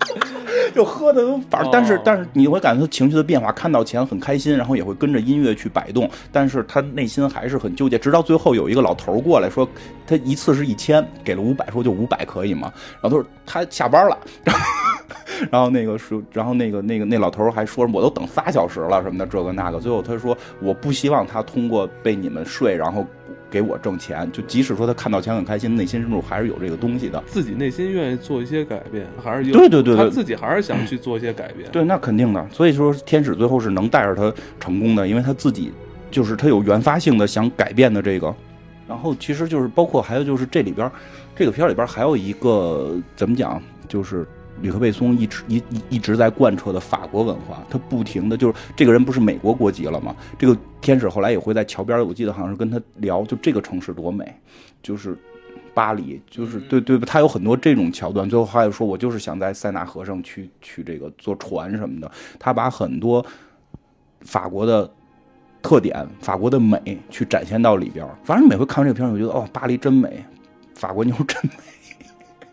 [0.73, 7.99] 就喝的都反正，但是但是你会感觉他情绪的变化，看到钱很开心，然后也会跟着音乐去摆动，但是他内心还是很纠结。
[7.99, 9.67] 直到最后有一个老头过来说，
[10.07, 12.71] 他一次是一千，给了五百，说就五百可以吗？
[13.01, 14.17] 然后他说他下班了。
[14.45, 14.61] 然后
[15.71, 19.79] 那个说，然后那个那个那老头还说，我都等仨小时了什么的，这个那个。
[19.79, 23.05] 最后他说，我不希望他通过被你们睡，然后
[23.49, 24.29] 给我挣钱。
[24.31, 27.21] 就即使说他看到钱很开心，内心深处还是有这个东西的。
[27.27, 31.69] 自己内心愿意做一些改变，还是有对对对，他自己还是想去做一些改变。
[31.71, 32.47] 对，那肯定的。
[32.51, 35.71] 所以说，天使最后是能带着他成功的，因为他自己
[36.09, 38.33] 就是他有原发性的想改变的这个。
[38.87, 40.91] 然后其实就是包括还有就是这里边
[41.35, 43.61] 这个片里边还有一个怎么讲？
[43.87, 44.25] 就是
[44.61, 50.15] 吕克贝松一直一一一直在贯彻的法国文化，他不停的就是这个人不是美国国籍了吗？
[50.37, 54.33] 这个天使后来也会在桥边儿，我记得好像是跟他聊，就这个城市多美，
[54.81, 55.17] 就是
[55.73, 58.29] 巴黎，就是对对，他有很多这种桥段。
[58.29, 62.09] 最后还有说，我就是想在塞纳河上去去这个坐船什么的。
[62.39, 63.25] 他把很多
[64.21, 64.89] 法国的
[65.61, 68.15] 特点、法国的美去展现到里边儿。
[68.23, 70.23] 反正每回看完这个片儿，我觉得哦，巴黎真美，
[70.75, 71.51] 法国妞真美。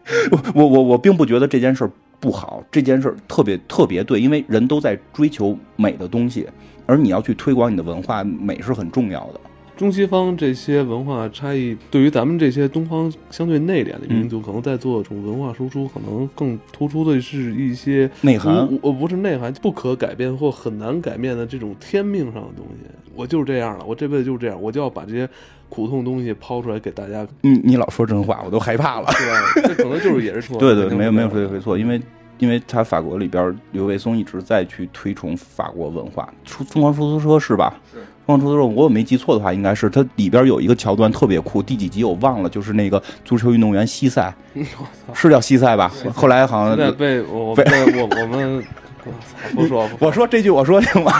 [0.30, 1.88] 我我我我并不觉得这件事
[2.18, 6.46] 不好，这件事特别特别对，因为人都在追求美的东西，
[6.86, 9.40] 而你要去推广你的文化，美是很重要的。
[9.80, 22.90] 中西方这些文化差异，对于咱们这些东方相对内敛的民嗯族，可能在做这种文化输出，可能更突出的是一些内涵我不是内涵，不可改变或很难改变的这种天命上的东西。
[23.14, 25.26] 我就是这样了，我这辈子就是这样，我就要把这些
[25.70, 29.06] 苦痛东西抛出来给大家，你 你老说真话，我都害怕了。
[29.16, 29.74] 对吧？
[29.74, 31.98] 这可能就是也是说， 对对，没有没有是说对没错，因为
[32.36, 37.80] 因为他法国里边刘卫松一直在去推崇法国文化，出疯狂出租车是吧？
[37.90, 37.98] 是
[38.30, 44.32] 疯狂出租车，我有没记错的话，应该是它里边有一个桥段特别酷，第几集我忘了，就是那个足球运动员西塞，
[45.14, 45.90] 是叫西塞吧？
[46.14, 48.64] 后来好像被 我被被我我们，
[49.04, 49.48] 我操！
[49.54, 51.12] 不说，不说我说这句我说行吗？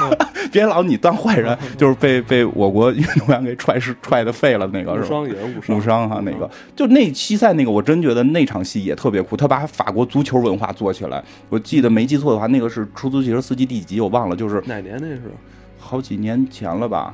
[0.53, 11.23] 别老你当坏人，就是被被我国运动员给踹是踹的废了那个是伤也伤，误伤哈，那个就那西塞那个，我真觉得那场戏也特别酷，他把法国足球文化做起来。
[11.49, 15.23] 我记得没记错的话，那个是出租汽车司机第几集我忘了，就是哪年那是？
[15.91, 17.13] 好几年前了吧。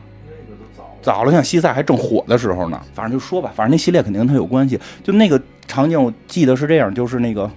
[1.01, 2.79] 早了，像西塞还正火的时候呢。
[2.93, 4.79] 反正就说吧，反正那系列肯定跟他有关系。
[5.03, 7.51] 就那个场景，我记得是这样，就是那个，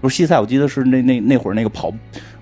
[0.00, 1.92] 不是西塞，我记得是那那那会儿那个跑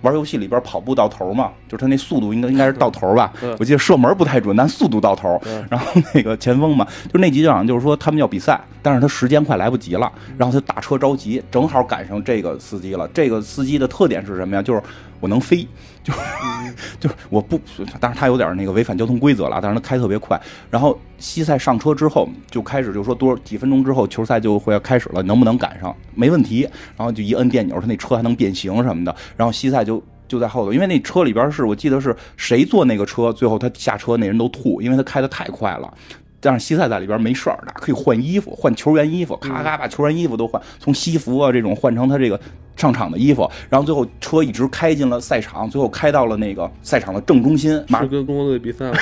[0.01, 3.33] 玩游戏里边跑步到头嘛，就是他那速度应该应该是到头吧。
[3.43, 5.39] 嗯我记得射门不太准，但速度到头。
[5.45, 13.07] 嗯然后那个前锋嘛，就那集就好像就是说他们要比赛，但是他时间快来不及了，然后他打车着急，正好赶上这个司机了。
[13.13, 14.63] 这个司机的特点是什么呀？
[14.63, 14.83] 就是
[15.23, 15.67] 我能飞，
[16.05, 16.19] 就是
[17.01, 17.59] 就是我不，
[17.99, 20.39] 但是他有点那个违反交通规则了，但是他开特别快。
[20.69, 25.97] 然后西塞上车之后就开始就说多几分钟之后球赛就会要开始了，能不能赶上？
[26.15, 26.69] 没问题。
[26.97, 29.17] 然后就一摁电钮，他那车还能变形什么的。
[29.37, 30.03] 然后西塞就。
[30.29, 35.93] 就在后头，因为那车里边是我记得是谁坐那个车，最后他下车那人都吐，因为他开的太快了。
[36.45, 42.39] 但是西塞在里边没事儿的，可以换衣服，换球员衣服，咔咔把球员衣服都换，从西服啊这种换成他这个
[42.75, 48.97] 上场的衣服，然后最后车一直开进了赛场，最后开到了那个赛场的正中心，马是跟中国队比赛了？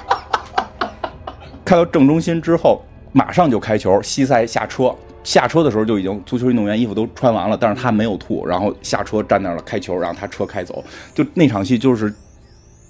[1.64, 4.94] 开到正中心之后，马上就开球，西塞下车。
[5.24, 12.12] 下车的时候就已经足球运动员衣服都穿完了，但是他没有吐，然后下车站那儿了开球，然后他车开走，就那场戏就是。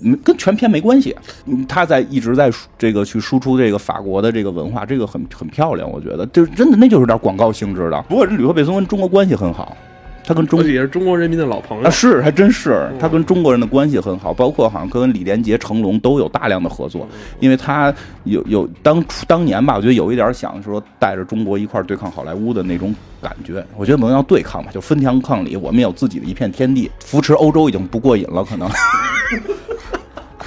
[0.02, 1.14] 嗯，跟全篇没关系。
[1.46, 8.02] 嗯，他在一直在这个去输出这个法国的这个文化，这个很很漂亮，我觉得，就真的那就是点广告性质的。
[8.08, 9.76] 不过这吕克贝松跟中国关系很好，
[10.24, 11.90] 他跟中也是中国人民的老朋友啊，。
[11.90, 17.06] 是还真是，他跟中国人的关系很好，包括好像跟李连杰、成龙都有大量的合作，
[17.40, 17.92] 因为他
[18.24, 23.64] 有有当初当年吧，我觉得有一点想说带着中国一块儿对抗好莱坞的那种感觉。
[23.76, 26.90] 我觉得不能要对抗吧，就分庭抗礼，我们有自己的一片天地。
[27.00, 28.68] 扶持欧洲已经不过瘾了，可能。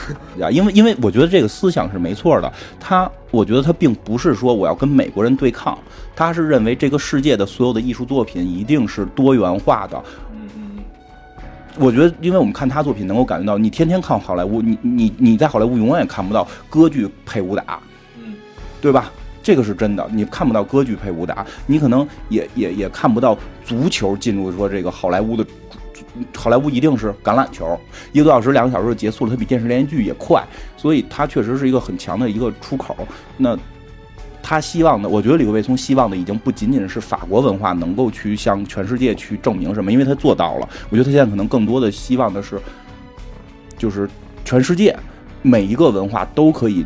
[0.39, 5.77] 呀，因为因为我觉得这个思想是没错的，他我觉得他并不是说我要跟美国人对抗，
[6.15, 10.83] 他是认为这个世界的所有的艺术作品一定是多元化的，嗯嗯。
[11.79, 17.79] 我觉得，因为我们看他作品，能够感觉到，你天天看好莱坞，你你你在好莱坞永远也看不到歌剧配武打，
[18.17, 18.33] 嗯，
[18.81, 19.11] 对吧？
[19.41, 25.45] 这个是真的，你看不到歌剧配武打，你可能也也也看不到足球进入说这个好莱坞的，
[26.35, 27.79] 好莱坞一定是橄榄球，
[28.11, 30.43] 一个多小时、两个小时就结束了，它比电视连续剧也快，
[30.77, 32.95] 所以它确实是一个很强的一个出口。
[33.37, 33.57] 那
[34.41, 40.67] 他希望的，我觉得李克贝松希望的已经不仅仅是法国文化能够去向全世界去证明什么，因为他做到了。
[40.89, 42.59] 我觉得他现在可能更多的希望的是，
[43.77, 44.07] 就是
[44.43, 44.93] 全世界
[45.41, 46.85] 每一个文化都可以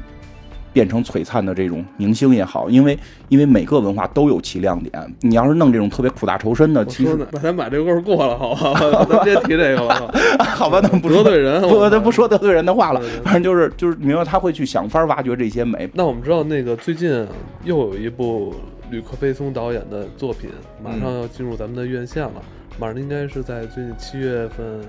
[0.73, 2.97] 变成璀璨的这种明星也好，因为
[3.29, 5.15] 因为每个文化都有其亮点。
[5.21, 9.05] 你要是弄这种特别苦大仇深的，其实把咱把这个味儿过了，好吧？
[9.09, 10.13] 咱别 提这个了。
[10.55, 15.89] 好吧，那不 得说罪人，不我咱不说得罪人的话了反正就是就是明白他会去想法挖掘这些美。
[15.93, 17.25] 那我们知道，那个最近
[17.63, 18.53] 又有一部
[18.89, 20.49] 吕克贝松导演的作品，
[20.83, 22.33] 马上要进入咱们的院线了，
[22.79, 24.81] 马上应该是在最近七月份，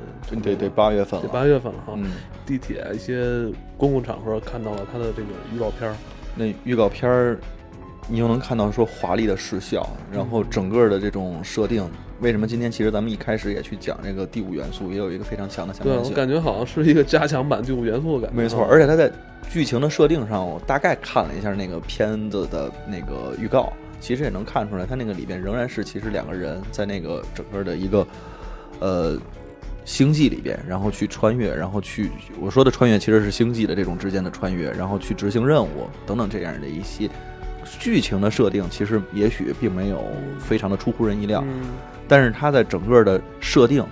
[0.43, 1.95] 对对，八月份对了，八月份了哈。
[1.97, 2.11] 嗯，
[2.45, 5.97] 地铁一些公共场合看到了他的这个预告片儿，
[6.35, 7.39] 那预告片儿，
[8.09, 11.89] 你又能看到说华丽的视效，然后整个的这种设定，
[12.21, 16.11] 为什么今天其实咱们一开始也去讲这个第五元素，也有一个非常强的相对我。
[16.11, 18.43] 感觉好像是一个加强版第五元素的感觉。
[18.43, 19.11] 没错，而且它在
[19.49, 28.07] 剧情的设定上，我大概看了一下那个片子的那个预告，其实也能看出来，它那个里边仍然是其实两个人在那个整个的一个
[28.81, 29.19] 呃
[29.85, 37.09] 星际里边，然后去穿越，然后去我说的穿越其实是星际的这种之间的穿越，然后去执行任务等等这样的一些
[37.79, 40.05] 剧情的设定，其实也许并没有
[40.39, 41.67] 非常的出乎人意料，嗯。
[42.07, 43.85] 但是它在整个的设定，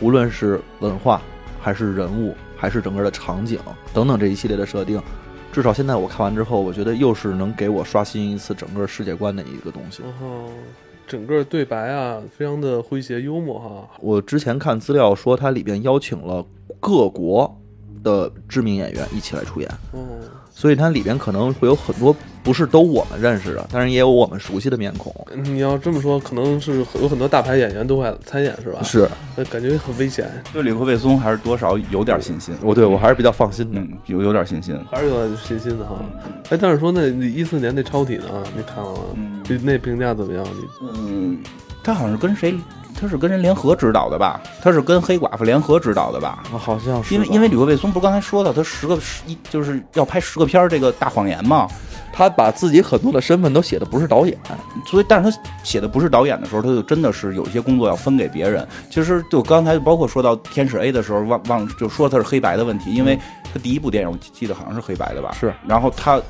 [0.00, 1.22] 无论是文化
[1.60, 3.58] 还是人物，还是整个的场景
[3.94, 5.00] 等等这一系列的设定，
[5.52, 10.02] 至少现在我看完之后，我觉得又是能给我刷新一次整个世界观的一个东西。
[10.02, 10.50] 然后
[11.06, 13.88] 整个对白啊，非常的诙谐幽默哈。
[14.00, 16.42] 我之前看资料说，它里边邀请了
[16.80, 17.54] 各国
[18.02, 20.00] 的知名演员一起来出演，哦，
[20.50, 25.14] 所以它里边可能会有很多不是都我们认识的，当然也有我们熟悉的面孔。
[25.44, 29.08] 你要这么说，可能是有很多大牌演员都会参演是吧？，是
[29.50, 32.54] 感觉很危险，对李克贝松还是多少有点信心。
[32.62, 33.80] 我对我还是比较放心的。
[33.80, 34.78] 嗯，有有点信心。
[34.90, 35.96] 还是有点信心的哈。
[36.50, 38.24] 哎，但是说那一四年那超体呢？
[38.56, 38.98] 你看了吗？
[39.14, 40.44] 嗯那评价怎么样？
[40.44, 41.38] 你嗯，
[41.84, 42.54] 他好像是跟谁？
[42.98, 44.40] 他是跟人联合指导的吧？
[44.60, 46.42] 他是跟黑寡妇联合指导的吧？
[46.52, 51.66] 啊好像是因为因为吕克贝松不是刚才说到他十个十一就是要拍十个片儿这个大谎言嘛，
[52.12, 54.38] 他把自己很多的身份都写的不是导演，
[54.86, 58.66] 所以但是他写的不是导演的时候，他就真的是有一些工作要分给别人。
[58.90, 63.18] 其实就刚才包括说到《天使 A》的时候，忘忘就说他是黑白的问题，因为
[63.52, 65.34] 他第一部电影我记得好像是黑白的吧？
[65.38, 65.52] 是。
[65.66, 66.20] 然后他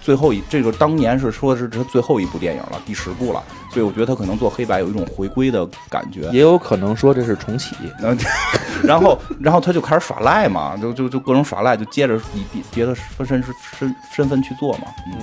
[0.00, 6.22] 最后一这个当年是说是他最后一部电影了，第十部了，所以我觉得他可能做黑白有一种回归的感觉。
[6.32, 7.76] 也有可能说这是重启。
[8.00, 8.18] 然后，
[8.82, 13.44] 然后，然后他就开始耍赖嘛，就就就各种耍赖，就接着以别别的身身
[13.78, 14.84] 身身份去做嘛。
[15.06, 15.18] 嗯，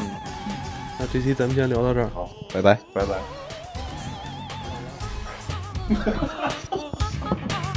[1.00, 2.10] 那这期咱们先聊到这儿。
[2.14, 2.78] 好，拜拜。
[2.94, 3.16] 拜拜。